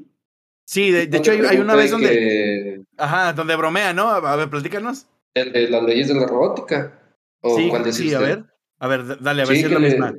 sí, 0.64 0.90
de, 0.90 1.16
hecho 1.16 1.33
hay, 1.33 1.59
una 1.59 1.74
vez 1.74 1.90
donde... 1.90 2.85
Ajá, 2.96 3.33
donde 3.33 3.57
bromea, 3.57 3.92
¿no? 3.92 4.09
A 4.11 4.37
ver, 4.37 4.50
platícanos. 4.50 5.07
El 5.35 5.53
de 5.53 5.68
las 5.68 5.83
leyes 5.83 6.09
de 6.09 6.14
la 6.14 6.27
robótica. 6.27 6.98
¿O 7.40 7.57
sí, 7.57 7.70
sí, 7.92 8.14
a 8.14 8.20
ver. 8.20 8.44
A 8.79 8.87
ver, 8.87 9.20
dale, 9.20 9.42
a 9.42 9.46
ver 9.46 9.57
si 9.57 9.64
es 9.64 9.70
la 9.70 9.79
misma. 9.79 10.14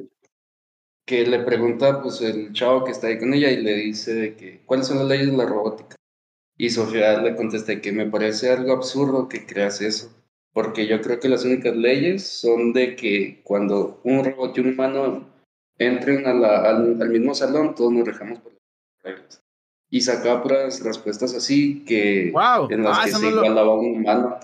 Que 1.05 1.25
le 1.25 1.39
pregunta, 1.39 2.01
pues, 2.01 2.21
el 2.21 2.51
chavo 2.53 2.84
que 2.84 2.91
está 2.91 3.08
ahí 3.08 3.19
con 3.19 3.34
ella 3.34 3.51
y 3.51 3.62
le 3.62 3.75
dice 3.75 4.13
de 4.13 4.36
que, 4.36 4.62
¿cuáles 4.65 4.88
son 4.88 4.97
las 4.99 5.08
leyes 5.08 5.31
de 5.31 5.38
la 5.38 5.45
robótica? 5.45 5.95
Y 6.58 6.69
Sofía 6.69 7.21
le 7.21 7.36
contesta 7.36 7.81
que 7.81 7.91
me 7.91 8.05
parece 8.05 8.49
algo 8.49 8.73
absurdo 8.73 9.27
que 9.27 9.45
creas 9.45 9.81
eso, 9.81 10.12
porque 10.53 10.88
yo 10.88 11.01
creo 11.01 11.19
que 11.19 11.29
las 11.29 11.43
únicas 11.43 11.75
leyes 11.75 12.25
son 12.25 12.71
de 12.71 12.95
que 12.95 13.41
cuando 13.43 13.99
un 14.03 14.23
robot 14.23 14.58
y 14.58 14.62
un 14.62 14.69
humano 14.69 15.27
entren 15.77 16.25
a 16.25 16.34
la, 16.34 16.69
al, 16.69 17.10
mismo 17.10 17.36
salón, 17.36 17.75
todos 17.75 17.91
nos 17.91 18.05
dejamos 18.05 18.39
por 18.39 18.53
las 18.53 19.03
reglas. 19.03 19.44
Y 19.95 20.01
saca 20.01 20.43
puras 20.43 20.84
respuestas 20.84 21.34
así 21.34 21.86
que 21.86 22.34
en 22.69 22.84
las 22.84 22.99
ah, 22.99 23.01
que 23.05 23.12
se 23.13 23.29
igualaba 23.29 23.79
un 23.79 23.99
humano. 23.99 24.38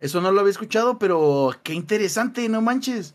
Eso 0.00 0.20
no 0.20 0.32
lo 0.32 0.40
había 0.40 0.50
escuchado, 0.50 0.98
pero 0.98 1.52
qué 1.62 1.72
interesante, 1.72 2.48
no 2.48 2.60
manches. 2.62 3.14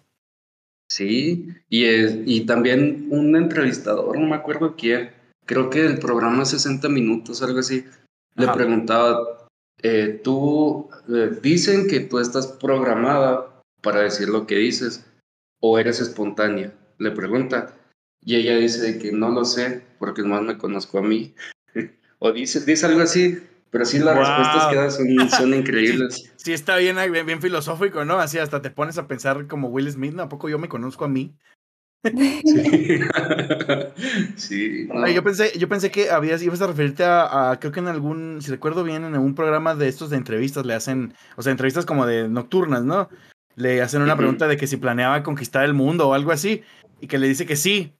Sí, 0.89 1.49
y, 1.67 1.85
y 1.85 2.45
también 2.45 3.09
un 3.09 3.35
entrevistador, 3.35 4.17
no 4.17 4.27
me 4.27 4.37
acuerdo 4.37 4.77
quién, 4.77 5.11
creo 5.45 5.69
que 5.69 5.85
el 5.85 5.99
programa 5.99 6.45
60 6.45 6.87
minutos, 6.87 7.43
algo 7.43 7.59
así, 7.59 7.83
le 8.35 8.47
preguntaba, 8.47 9.19
eh, 9.83 10.21
tú, 10.23 10.89
eh, 11.09 11.37
dicen 11.41 11.89
que 11.89 11.99
tú 11.99 12.19
estás 12.19 12.47
programada 12.47 13.61
para 13.81 13.99
decir 13.99 14.29
lo 14.29 14.47
que 14.47 14.55
dices 14.55 15.05
o 15.59 15.77
eres 15.77 15.99
espontánea, 15.99 16.73
le 16.97 17.11
pregunta. 17.11 17.73
Y 18.21 18.37
ella 18.37 18.55
dice 18.55 18.99
que 18.99 19.11
no 19.11 19.31
lo 19.31 19.43
sé 19.43 19.83
porque 19.99 20.23
más 20.23 20.41
me 20.43 20.57
conozco 20.57 20.99
a 20.99 21.01
mí. 21.01 21.33
O 22.19 22.31
dice, 22.31 22.61
dice 22.61 22.85
algo 22.85 23.01
así, 23.01 23.39
pero 23.69 23.85
sí 23.85 23.99
las 23.99 24.17
respuestas 24.17 24.67
que 24.67 24.75
da 24.75 24.89
son, 25.29 25.53
increíbles. 25.53 26.31
Sí, 26.37 26.53
está 26.53 26.77
bien, 26.77 26.97
bien, 27.11 27.41
filosófico, 27.41 28.05
¿no? 28.05 28.19
Así 28.19 28.39
hasta 28.39 28.61
te 28.61 28.69
pones 28.69 28.97
a 28.97 29.07
pensar 29.07 29.47
como 29.47 29.67
Will 29.67 29.91
Smith, 29.91 30.13
¿no? 30.13 30.23
¿A 30.23 30.29
poco 30.29 30.49
yo 30.49 30.57
me 30.57 30.69
conozco 30.69 31.05
a 31.05 31.09
mí? 31.09 31.35
Sí. 34.35 34.87
yo, 35.13 35.23
pensé, 35.23 35.51
yo 35.57 35.67
pensé 35.67 35.91
que 35.91 36.09
habías, 36.09 36.41
ibas 36.41 36.61
a 36.61 36.67
referirte 36.67 37.03
a, 37.03 37.57
creo 37.59 37.71
que 37.71 37.79
en 37.79 37.87
algún, 37.87 38.41
si 38.41 38.51
recuerdo 38.51 38.83
bien, 38.83 39.03
en 39.03 39.13
algún 39.13 39.35
programa 39.35 39.75
de 39.75 39.87
estos 39.87 40.09
de 40.09 40.17
entrevistas 40.17 40.65
le 40.65 40.73
hacen, 40.73 41.13
o 41.35 41.41
sea, 41.41 41.51
entrevistas 41.51 41.85
como 41.85 42.05
de 42.05 42.29
nocturnas, 42.29 42.83
¿no? 42.83 43.09
Le 43.55 43.81
hacen 43.81 44.01
una 44.01 44.15
pregunta 44.15 44.47
de 44.47 44.55
que 44.55 44.67
si 44.67 44.77
planeaba 44.77 45.23
conquistar 45.23 45.65
el 45.65 45.73
mundo 45.73 46.07
o 46.07 46.13
algo 46.13 46.31
así, 46.31 46.63
y 47.01 47.07
que 47.07 47.17
le 47.17 47.27
dice 47.27 47.45
que 47.45 47.55
sí. 47.55 47.96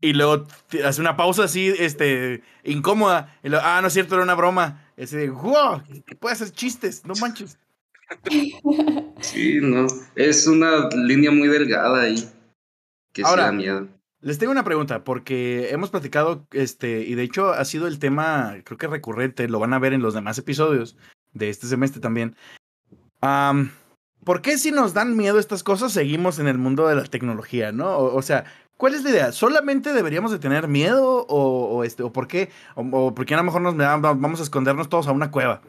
Y 0.00 0.14
luego 0.14 0.46
hace 0.84 1.00
una 1.00 1.16
pausa 1.16 1.44
así, 1.44 1.68
este, 1.78 2.42
incómoda. 2.64 3.38
Y 3.42 3.50
luego, 3.50 3.64
ah, 3.66 3.80
no 3.80 3.88
es 3.88 3.92
cierto, 3.92 4.14
era 4.14 4.24
una 4.24 4.34
broma. 4.34 4.90
Así 5.00 5.16
de, 5.16 5.30
wow, 5.30 5.82
puede 6.18 6.34
hacer 6.34 6.50
chistes, 6.50 7.04
no 7.04 7.14
manches. 7.20 7.58
Sí, 9.20 9.58
no, 9.60 9.86
es 10.16 10.46
una 10.46 10.88
línea 10.88 11.30
muy 11.30 11.46
delgada 11.46 12.02
ahí. 12.02 12.28
Que 13.12 13.22
Ahora, 13.22 13.52
miedo. 13.52 13.86
Les 14.22 14.38
tengo 14.38 14.52
una 14.52 14.64
pregunta, 14.64 15.04
porque 15.04 15.70
hemos 15.70 15.90
platicado, 15.90 16.46
este, 16.52 17.02
y 17.02 17.14
de 17.14 17.22
hecho 17.22 17.52
ha 17.52 17.64
sido 17.64 17.86
el 17.86 17.98
tema, 17.98 18.56
creo 18.64 18.78
que 18.78 18.86
recurrente, 18.86 19.48
lo 19.48 19.58
van 19.58 19.72
a 19.72 19.78
ver 19.78 19.92
en 19.92 20.02
los 20.02 20.14
demás 20.14 20.38
episodios 20.38 20.96
de 21.32 21.48
este 21.48 21.66
semestre 21.66 22.00
también. 22.00 22.36
¿Por 24.24 24.42
qué 24.42 24.58
si 24.58 24.72
nos 24.72 24.92
dan 24.92 25.16
miedo 25.16 25.38
estas 25.38 25.62
cosas 25.62 25.92
seguimos 25.92 26.38
en 26.38 26.48
el 26.48 26.58
mundo 26.58 26.86
de 26.86 26.96
la 26.96 27.04
tecnología, 27.04 27.72
no? 27.72 27.96
O, 27.98 28.20
sea, 28.20 28.44
¿cuál 28.80 28.94
es 28.94 29.04
la 29.04 29.10
idea? 29.10 29.32
¿Solamente 29.32 29.92
deberíamos 29.92 30.32
de 30.32 30.38
tener 30.38 30.66
miedo 30.66 31.26
o, 31.28 31.84
este, 31.84 32.02
o 32.02 32.12
por 32.12 32.26
qué? 32.26 32.48
O, 32.74 33.14
por 33.14 33.26
qué 33.26 33.34
a 33.34 33.36
lo 33.36 33.44
mejor 33.44 33.60
nos 33.60 33.76
vamos 33.76 34.40
a 34.40 34.42
escondernos 34.42 34.88
todos 34.88 35.06
a 35.06 35.12
una 35.12 35.30
cueva? 35.30 35.60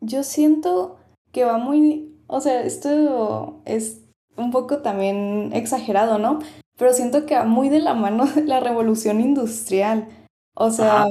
Yo 0.00 0.24
siento 0.24 0.98
que 1.30 1.44
va 1.44 1.58
muy, 1.58 2.12
o 2.26 2.40
sea, 2.40 2.62
esto 2.62 3.62
es 3.66 4.02
un 4.36 4.50
poco 4.50 4.78
también 4.78 5.52
exagerado, 5.54 6.18
¿no? 6.18 6.40
Pero 6.76 6.92
siento 6.92 7.24
que 7.24 7.36
va 7.36 7.44
muy 7.44 7.68
de 7.68 7.78
la 7.78 7.94
mano 7.94 8.26
de 8.26 8.42
la 8.46 8.58
revolución 8.58 9.20
industrial. 9.20 10.08
O 10.56 10.70
sea, 10.70 11.06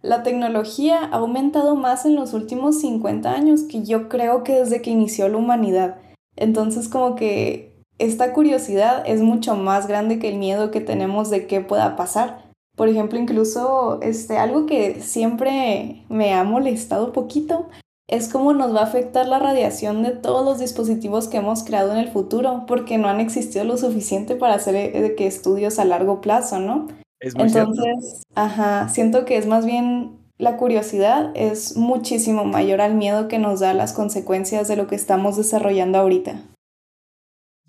la 0.00 0.24
tecnología 0.24 0.98
ha 1.04 1.18
aumentado 1.18 1.76
más 1.76 2.04
en 2.06 2.16
los 2.16 2.34
últimos 2.34 2.80
50 2.80 3.30
años 3.30 3.62
que 3.62 3.84
yo 3.84 4.08
creo 4.08 4.42
que 4.42 4.54
desde 4.54 4.82
que 4.82 4.90
inició 4.90 5.28
la 5.28 5.36
humanidad. 5.36 5.98
Entonces 6.34 6.88
como 6.88 7.14
que 7.14 7.71
esta 8.02 8.32
curiosidad 8.32 9.04
es 9.06 9.20
mucho 9.20 9.54
más 9.54 9.86
grande 9.86 10.18
que 10.18 10.28
el 10.28 10.36
miedo 10.36 10.72
que 10.72 10.80
tenemos 10.80 11.30
de 11.30 11.46
qué 11.46 11.60
pueda 11.60 11.94
pasar. 11.94 12.50
Por 12.76 12.88
ejemplo, 12.88 13.16
incluso 13.16 14.00
este, 14.02 14.38
algo 14.38 14.66
que 14.66 15.00
siempre 15.00 16.04
me 16.08 16.34
ha 16.34 16.42
molestado 16.42 17.12
poquito 17.12 17.68
es 18.08 18.28
cómo 18.28 18.54
nos 18.54 18.74
va 18.74 18.80
a 18.80 18.84
afectar 18.84 19.28
la 19.28 19.38
radiación 19.38 20.02
de 20.02 20.10
todos 20.10 20.44
los 20.44 20.58
dispositivos 20.58 21.28
que 21.28 21.36
hemos 21.36 21.62
creado 21.62 21.92
en 21.92 21.98
el 21.98 22.08
futuro, 22.08 22.64
porque 22.66 22.98
no 22.98 23.08
han 23.08 23.20
existido 23.20 23.64
lo 23.64 23.76
suficiente 23.76 24.34
para 24.34 24.54
hacer 24.54 24.74
eh, 24.74 25.14
que 25.16 25.28
estudios 25.28 25.78
a 25.78 25.84
largo 25.84 26.20
plazo, 26.20 26.58
¿no? 26.58 26.88
Entonces, 27.20 28.22
ajá, 28.34 28.88
siento 28.88 29.24
que 29.24 29.36
es 29.36 29.46
más 29.46 29.64
bien 29.64 30.18
la 30.38 30.56
curiosidad 30.56 31.30
es 31.36 31.76
muchísimo 31.76 32.44
mayor 32.44 32.80
al 32.80 32.96
miedo 32.96 33.28
que 33.28 33.38
nos 33.38 33.60
da 33.60 33.74
las 33.74 33.92
consecuencias 33.92 34.66
de 34.66 34.74
lo 34.74 34.88
que 34.88 34.96
estamos 34.96 35.36
desarrollando 35.36 35.98
ahorita. 35.98 36.42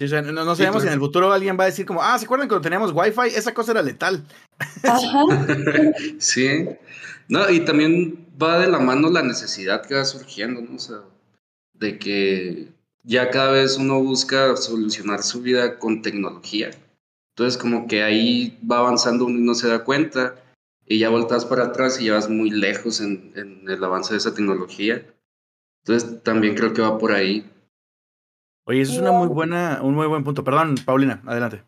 O 0.01 0.07
sea, 0.07 0.21
no, 0.21 0.55
sabemos 0.55 0.81
si 0.81 0.87
en 0.87 0.93
el 0.93 0.99
futuro 0.99 1.31
alguien 1.31 1.57
va 1.57 1.63
a 1.63 1.67
decir 1.67 1.85
como, 1.85 2.01
ah, 2.01 2.17
¿se 2.17 2.25
acuerdan 2.25 2.47
cuando 2.47 2.63
teníamos 2.63 2.91
Wi-Fi? 2.93 3.35
Esa 3.35 3.53
cosa 3.53 3.71
era 3.71 3.81
letal. 3.81 4.25
Ajá. 4.83 5.23
sí. 6.17 6.67
No, 7.29 7.49
y 7.49 7.61
también 7.61 8.27
va 8.41 8.59
de 8.59 8.67
la 8.67 8.79
mano 8.79 9.09
la 9.09 9.21
necesidad 9.21 9.85
que 9.85 9.95
va 9.95 10.05
surgiendo, 10.05 10.61
¿no? 10.61 10.75
O 10.75 10.79
sea, 10.79 11.01
de 11.73 11.99
que 11.99 12.67
ya 13.03 13.29
cada 13.29 13.51
vez 13.51 13.77
uno 13.77 14.01
busca 14.01 14.55
solucionar 14.57 15.21
su 15.21 15.41
vida 15.41 15.77
con 15.77 16.01
tecnología. 16.01 16.71
Entonces, 17.35 17.59
como 17.59 17.87
que 17.87 18.03
ahí 18.03 18.59
va 18.69 18.79
avanzando 18.79 19.25
uno 19.25 19.39
y 19.39 19.41
no 19.41 19.55
se 19.55 19.67
da 19.67 19.83
cuenta, 19.83 20.35
y 20.85 20.99
ya 20.99 21.09
voltas 21.09 21.45
para 21.45 21.65
atrás 21.65 21.99
y 21.99 22.05
ya 22.05 22.13
vas 22.13 22.29
muy 22.29 22.49
lejos 22.49 22.99
en, 22.99 23.31
en 23.35 23.69
el 23.69 23.83
avance 23.83 24.13
de 24.13 24.17
esa 24.17 24.33
tecnología. 24.33 25.05
Entonces, 25.85 26.23
también 26.23 26.55
creo 26.55 26.73
que 26.73 26.81
va 26.81 26.97
por 26.97 27.11
ahí. 27.11 27.49
Oye, 28.65 28.81
eso 28.81 28.93
es 28.93 28.99
una 28.99 29.11
muy 29.11 29.27
buena, 29.27 29.79
un 29.81 29.95
muy 29.95 30.07
buen 30.07 30.23
punto. 30.23 30.43
Perdón, 30.43 30.75
Paulina, 30.85 31.21
adelante. 31.25 31.63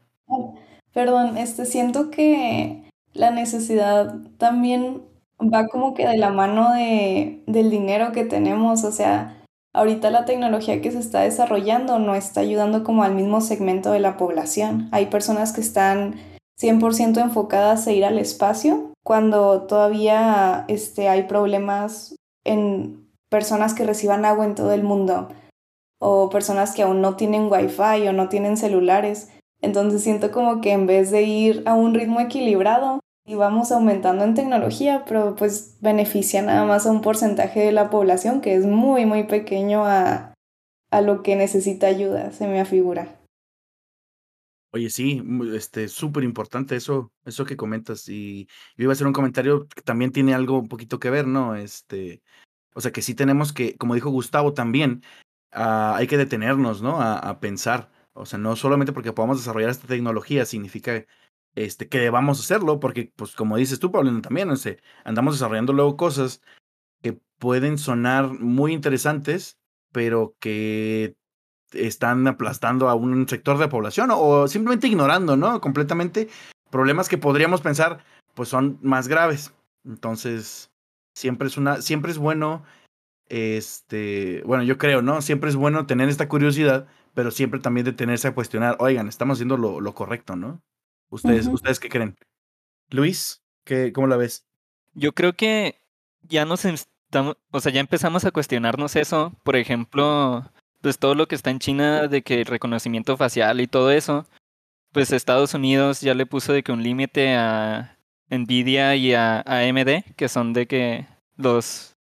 Perdón, 0.94 1.38
este, 1.38 1.66
siento 1.66 2.10
que 2.10 2.90
la 3.14 3.32
necesidad 3.32 4.16
también 4.38 5.02
va 5.42 5.68
como 5.68 5.94
que 5.94 6.08
de 6.08 6.18
la 6.18 6.30
mano 6.30 6.74
de, 6.74 7.44
del 7.48 7.70
dinero 7.70 8.14
que 8.14 8.24
tenemos, 8.24 8.86
o 8.86 8.92
sea, 8.92 9.44
ahorita 9.74 10.10
la 10.10 10.24
tecnología 10.24 10.82
que 10.82 10.92
se 10.92 11.00
está 11.00 11.22
desarrollando 11.22 12.00
no 12.00 12.16
está 12.16 12.40
ayudando 12.40 12.86
como 12.86 13.04
al 13.04 13.14
mismo 13.14 13.42
segmento 13.42 13.92
de 13.92 14.00
la 14.00 14.16
población. 14.16 14.88
Hay 14.94 15.08
personas 15.08 15.52
que 15.52 15.62
están 15.62 16.16
100% 16.62 17.22
enfocadas 17.22 17.88
a 17.88 17.92
ir 17.92 18.06
al 18.06 18.18
espacio 18.18 18.94
cuando 19.04 19.64
todavía 19.64 20.64
este, 20.70 21.10
hay 21.10 21.24
problemas 21.24 22.16
en 22.46 23.10
personas 23.30 23.74
que 23.74 23.84
reciban 23.84 24.24
agua 24.24 24.46
en 24.46 24.56
todo 24.56 24.72
el 24.72 24.84
mundo 24.84 25.28
o 26.00 26.30
personas 26.30 26.76
que 26.76 26.84
aún 26.84 27.02
no 27.02 27.16
tienen 27.16 27.52
wifi 27.52 28.08
o 28.08 28.14
no 28.14 28.30
tienen 28.30 28.58
celulares. 28.58 29.30
Entonces 29.62 30.04
siento 30.04 30.32
como 30.32 30.62
que 30.62 30.72
en 30.72 30.88
vez 30.88 31.12
de 31.12 31.24
ir 31.24 31.64
a 31.66 31.74
un 31.74 31.94
ritmo 31.94 32.20
equilibrado, 32.20 33.00
y 33.28 33.34
vamos 33.34 33.72
aumentando 33.72 34.24
en 34.24 34.36
tecnología, 34.36 35.04
pero 35.08 35.36
pues 35.36 35.78
beneficia 35.82 36.44
nada 36.44 36.64
más 36.66 36.86
a 36.86 36.92
un 36.92 37.02
porcentaje 37.02 37.60
de 37.60 37.72
la 37.72 37.90
población 37.90 38.40
que 38.40 38.56
es 38.56 38.66
muy, 38.66 39.08
muy 39.08 39.24
pequeño 39.24 39.84
a, 39.86 40.36
a 40.92 41.02
lo 41.02 41.24
que 41.24 41.36
necesita 41.36 41.88
ayuda, 41.88 42.32
se 42.32 42.48
me 42.48 42.60
afigura. 42.60 43.20
Oye, 44.72 44.90
sí, 44.90 45.24
este, 45.54 45.88
súper 45.88 46.24
importante 46.24 46.76
eso, 46.76 47.12
eso 47.24 47.46
que 47.46 47.56
comentas. 47.56 48.10
Y 48.10 48.46
yo 48.76 48.84
iba 48.84 48.92
a 48.92 48.94
hacer 48.94 49.08
un 49.08 49.14
comentario 49.14 49.68
que 49.74 49.82
también 49.82 50.12
tiene 50.12 50.36
algo 50.36 50.60
un 50.60 50.68
poquito 50.68 51.00
que 51.00 51.10
ver, 51.10 51.26
¿no? 51.26 51.56
Este, 51.56 52.22
o 52.74 52.82
sea, 52.82 52.92
que 52.92 53.02
sí 53.02 53.16
tenemos 53.16 53.54
que, 53.54 53.78
como 53.78 53.96
dijo 53.96 54.10
Gustavo 54.10 54.54
también, 54.54 55.02
hay 55.52 56.08
que 56.08 56.18
detenernos, 56.18 56.82
¿no? 56.82 57.02
A, 57.02 57.18
a, 57.18 57.40
pensar. 57.40 57.92
O 58.14 58.26
sea, 58.26 58.40
no 58.40 58.56
solamente 58.56 58.94
porque 58.94 59.14
podamos 59.14 59.38
desarrollar 59.38 59.70
esta 59.70 59.88
tecnología 59.88 60.46
significa 60.46 61.06
este, 61.56 61.88
que 61.88 62.00
debamos 62.00 62.40
hacerlo, 62.40 62.80
porque, 62.80 63.12
pues, 63.16 63.34
como 63.36 63.58
dices 63.58 63.80
tú, 63.80 63.92
Paulina, 63.92 64.22
también, 64.22 64.48
no 64.48 64.58
sé, 64.58 64.80
andamos 65.06 65.36
desarrollando 65.36 65.74
luego 65.74 65.98
cosas 65.98 66.42
que 67.02 67.20
pueden 67.40 67.78
sonar 67.78 68.28
muy 68.40 68.74
interesantes, 68.74 69.58
pero 69.92 70.36
que 70.40 71.16
están 71.72 72.28
aplastando 72.28 72.90
a 72.90 72.96
un 72.96 73.28
sector 73.28 73.58
de 73.58 73.68
población 73.68 74.10
o 74.12 74.48
simplemente 74.48 74.88
ignorando, 74.88 75.38
¿no? 75.38 75.62
Completamente, 75.62 76.30
problemas 76.70 77.10
que 77.10 77.18
podríamos 77.18 77.62
pensar, 77.62 78.04
pues 78.34 78.50
son 78.50 78.78
más 78.82 79.08
graves. 79.08 79.54
Entonces, 79.86 80.72
siempre 81.14 81.48
es 81.48 81.58
una, 81.58 81.82
siempre 81.82 82.12
es 82.12 82.18
bueno, 82.18 82.64
este, 83.30 84.42
bueno, 84.46 84.64
yo 84.64 84.78
creo, 84.78 85.02
¿no? 85.02 85.22
Siempre 85.22 85.50
es 85.50 85.56
bueno 85.56 85.86
tener 85.86 86.10
esta 86.10 86.28
curiosidad, 86.28 86.88
pero 87.14 87.32
siempre 87.32 87.60
también 87.60 87.86
detenerse 87.86 88.28
a 88.28 88.34
cuestionar, 88.34 88.78
oigan, 88.80 89.08
estamos 89.08 89.38
haciendo 89.38 89.58
lo, 89.58 89.82
lo 89.82 89.94
correcto, 89.94 90.36
¿no? 90.36 90.62
Ustedes, 91.10 91.48
¿ustedes 91.48 91.80
qué 91.80 91.90
creen? 91.90 92.16
Luis, 92.90 93.42
¿qué, 93.64 93.94
¿cómo 93.94 94.08
la 94.08 94.18
ves? 94.18 94.46
Yo 94.94 95.14
creo 95.14 95.34
que 95.34 95.80
ya 96.22 96.46
nos 96.46 96.66
estamos, 96.66 97.38
o 97.52 97.60
sea, 97.60 97.72
ya 97.72 97.80
empezamos 97.80 98.26
a 98.26 98.32
cuestionarnos 98.32 98.96
eso. 98.96 99.34
Por 99.44 99.56
ejemplo, 99.56 100.50
pues 100.82 101.00
todo 101.00 101.16
lo 101.16 101.28
que 101.28 101.36
está 101.36 101.52
en 101.52 101.60
China 101.60 102.08
de 102.08 102.22
que 102.22 102.42
el 102.42 102.46
reconocimiento 102.46 103.18
facial 103.18 103.62
y 103.62 103.68
todo 103.68 103.92
eso, 103.92 104.26
pues 104.92 105.12
Estados 105.12 105.54
Unidos 105.54 106.02
ya 106.02 106.14
le 106.14 106.26
puso 106.26 106.54
de 106.54 106.64
que 106.64 106.72
un 106.72 106.84
límite 106.84 107.36
a 107.36 107.98
Nvidia 108.30 108.96
y 108.96 109.14
a, 109.14 109.42
AMD, 109.42 110.14
que 110.16 110.30
son 110.30 110.54
de 110.54 110.68
que 110.68 111.08
los 111.38 111.95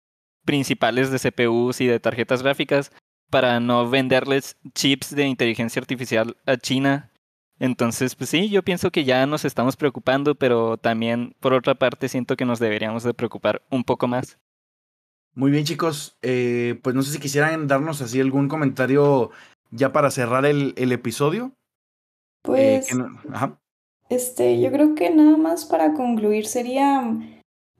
principales 0.45 1.11
de 1.11 1.19
CPUs 1.19 1.81
y 1.81 1.87
de 1.87 2.01
tarjetas 2.01 2.43
gráficas, 2.43 2.93
para 3.31 3.61
no 3.61 3.89
venderles 3.89 4.57
chips 4.75 5.15
de 5.15 5.27
inteligencia 5.27 5.81
artificial 5.81 6.37
a 6.47 6.57
China. 6.57 7.11
Entonces, 7.59 8.15
pues 8.15 8.31
sí, 8.31 8.49
yo 8.51 8.63
pienso 8.63 8.91
que 8.91 9.05
ya 9.05 9.25
nos 9.27 9.45
estamos 9.45 9.77
preocupando, 9.77 10.35
pero 10.35 10.77
también 10.77 11.35
por 11.41 11.53
otra 11.53 11.75
parte 11.75 12.09
siento 12.09 12.37
que 12.37 12.45
nos 12.45 12.59
deberíamos 12.59 13.05
de 13.05 13.15
preocupar 13.15 13.63
un 13.71 13.85
poco 13.85 14.09
más. 14.09 14.39
Muy 15.35 15.51
bien, 15.51 15.65
chicos. 15.65 16.19
Eh, 16.23 16.79
pues 16.83 16.95
no 16.95 17.03
sé 17.03 17.13
si 17.13 17.19
quisieran 17.19 17.69
darnos 17.69 18.03
así 18.03 18.21
algún 18.21 18.49
comentario 18.49 19.31
ya 19.71 19.93
para 19.93 20.11
cerrar 20.11 20.45
el, 20.45 20.75
el 20.77 20.93
episodio. 20.93 21.53
Eh, 22.55 22.83
pues, 22.85 22.89
este, 24.09 24.61
yo 24.61 24.71
creo 24.71 24.95
que 24.95 25.11
nada 25.11 25.37
más 25.37 25.65
para 25.65 25.95
concluir 25.95 26.47
sería, 26.47 27.03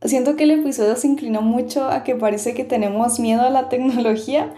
siento 0.05 0.37
que 0.37 0.45
el 0.45 0.53
episodio 0.53 0.97
se 0.97 1.09
inclinó 1.09 1.43
mucho 1.43 1.89
a 1.89 2.05
que 2.05 2.15
parece 2.15 2.55
que 2.55 2.65
tenemos 2.65 3.21
miedo 3.21 3.43
a 3.43 3.51
la 3.51 3.69
tecnología, 3.69 4.53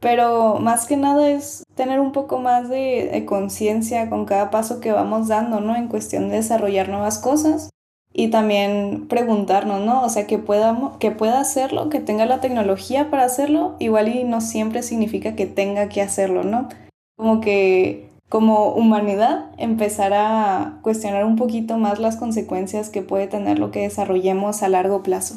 pero 0.00 0.58
más 0.58 0.86
que 0.86 0.96
nada 0.96 1.30
es 1.30 1.62
tener 1.74 2.00
un 2.00 2.12
poco 2.12 2.38
más 2.38 2.68
de, 2.68 3.24
conciencia 3.26 4.08
con 4.08 4.24
cada 4.24 4.50
paso 4.50 4.80
que 4.80 4.92
vamos 4.92 5.28
dando, 5.28 5.60
¿no? 5.60 5.76
En 5.76 5.88
cuestión 5.88 6.28
de 6.28 6.36
desarrollar 6.36 6.88
nuevas 6.88 7.18
cosas 7.18 7.70
y 8.12 8.28
también 8.28 9.06
preguntarnos, 9.08 9.80
¿no? 9.82 10.02
O 10.02 10.08
sea, 10.08 10.26
que 10.26 10.38
pueda, 10.38 10.96
que 10.98 11.10
pueda 11.10 11.40
hacerlo, 11.40 11.90
que 11.90 12.00
tenga 12.00 12.26
la 12.26 12.40
tecnología 12.40 13.10
para 13.10 13.24
hacerlo, 13.24 13.76
igual 13.78 14.08
y 14.08 14.24
no 14.24 14.40
siempre 14.40 14.82
significa 14.82 15.36
que 15.36 15.46
tenga 15.46 15.88
que 15.88 16.02
hacerlo, 16.02 16.44
¿no? 16.44 16.68
Como 17.16 17.40
que 17.40 18.09
como 18.30 18.72
humanidad 18.74 19.50
empezar 19.58 20.12
a 20.14 20.78
cuestionar 20.82 21.24
un 21.24 21.34
poquito 21.34 21.78
más 21.78 21.98
las 21.98 22.16
consecuencias 22.16 22.88
que 22.88 23.02
puede 23.02 23.26
tener 23.26 23.58
lo 23.58 23.72
que 23.72 23.80
desarrollemos 23.80 24.62
a 24.62 24.68
largo 24.68 25.02
plazo. 25.02 25.34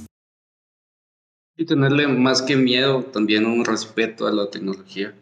Y 1.57 1.65
tenerle 1.65 2.07
más 2.07 2.43
que 2.43 2.55
miedo, 2.55 3.03
también 3.03 3.47
un 3.47 3.65
respeto 3.65 4.27
a 4.27 4.31
la 4.31 4.51
tecnología, 4.51 5.13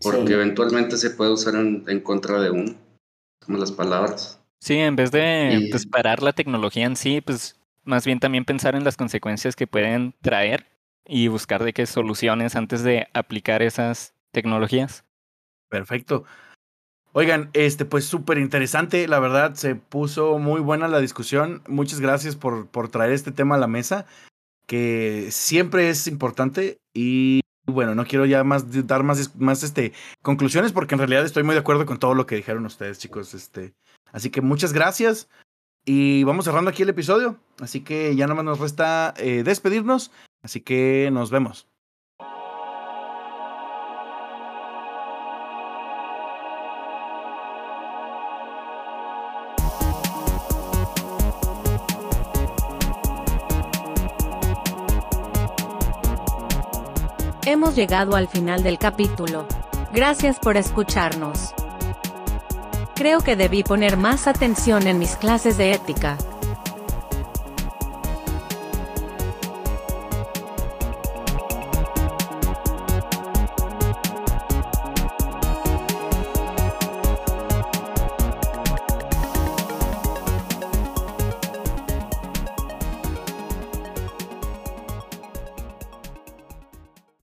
porque 0.00 0.32
eventualmente 0.32 0.96
se 0.96 1.10
puede 1.10 1.32
usar 1.32 1.54
en, 1.54 2.00
contra 2.00 2.40
de 2.40 2.50
uno, 2.50 2.74
como 3.44 3.58
las 3.58 3.72
palabras. 3.72 4.40
Sí, 4.60 4.76
en 4.78 4.96
vez 4.96 5.10
de 5.10 5.68
pues, 5.70 5.84
parar 5.84 6.22
la 6.22 6.32
tecnología 6.32 6.86
en 6.86 6.96
sí, 6.96 7.20
pues 7.20 7.60
más 7.84 8.06
bien 8.06 8.20
también 8.20 8.46
pensar 8.46 8.74
en 8.74 8.84
las 8.84 8.96
consecuencias 8.96 9.54
que 9.54 9.66
pueden 9.66 10.14
traer 10.22 10.66
y 11.06 11.28
buscar 11.28 11.62
de 11.62 11.74
qué 11.74 11.84
soluciones 11.84 12.56
antes 12.56 12.82
de 12.82 13.06
aplicar 13.12 13.60
esas 13.62 14.14
tecnologías. 14.30 15.04
Perfecto. 15.68 16.24
Oigan, 17.12 17.50
este, 17.52 17.84
pues 17.84 18.04
súper 18.04 18.38
interesante, 18.38 19.08
la 19.08 19.18
verdad, 19.18 19.54
se 19.54 19.74
puso 19.74 20.38
muy 20.38 20.60
buena 20.60 20.88
la 20.88 21.00
discusión. 21.00 21.62
Muchas 21.66 22.00
gracias 22.00 22.36
por, 22.36 22.66
por 22.68 22.88
traer 22.88 23.12
este 23.12 23.32
tema 23.32 23.54
a 23.56 23.58
la 23.58 23.66
mesa, 23.66 24.06
que 24.66 25.28
siempre 25.30 25.88
es 25.88 26.06
importante 26.06 26.78
y 26.94 27.40
bueno, 27.66 27.94
no 27.94 28.04
quiero 28.06 28.24
ya 28.26 28.44
más 28.44 28.86
dar 28.86 29.02
más, 29.02 29.36
más 29.36 29.62
este, 29.62 29.92
conclusiones 30.22 30.72
porque 30.72 30.94
en 30.94 31.00
realidad 31.00 31.24
estoy 31.24 31.42
muy 31.42 31.54
de 31.54 31.60
acuerdo 31.60 31.86
con 31.86 31.98
todo 31.98 32.14
lo 32.14 32.26
que 32.26 32.36
dijeron 32.36 32.64
ustedes, 32.66 32.98
chicos. 32.98 33.34
Este, 33.34 33.74
así 34.12 34.30
que 34.30 34.40
muchas 34.40 34.72
gracias 34.72 35.28
y 35.84 36.24
vamos 36.24 36.44
cerrando 36.44 36.70
aquí 36.70 36.82
el 36.82 36.90
episodio. 36.90 37.36
Así 37.60 37.80
que 37.80 38.14
ya 38.14 38.26
nada 38.26 38.36
más 38.36 38.44
nos 38.44 38.60
resta 38.60 39.14
eh, 39.16 39.42
despedirnos. 39.42 40.10
Así 40.42 40.60
que 40.60 41.10
nos 41.12 41.30
vemos. 41.30 41.66
Hemos 57.68 57.76
llegado 57.76 58.16
al 58.16 58.28
final 58.28 58.62
del 58.62 58.78
capítulo. 58.78 59.46
Gracias 59.92 60.38
por 60.38 60.56
escucharnos. 60.56 61.52
Creo 62.94 63.20
que 63.20 63.36
debí 63.36 63.62
poner 63.62 63.98
más 63.98 64.26
atención 64.26 64.86
en 64.86 64.98
mis 64.98 65.16
clases 65.16 65.58
de 65.58 65.72
ética, 65.72 66.16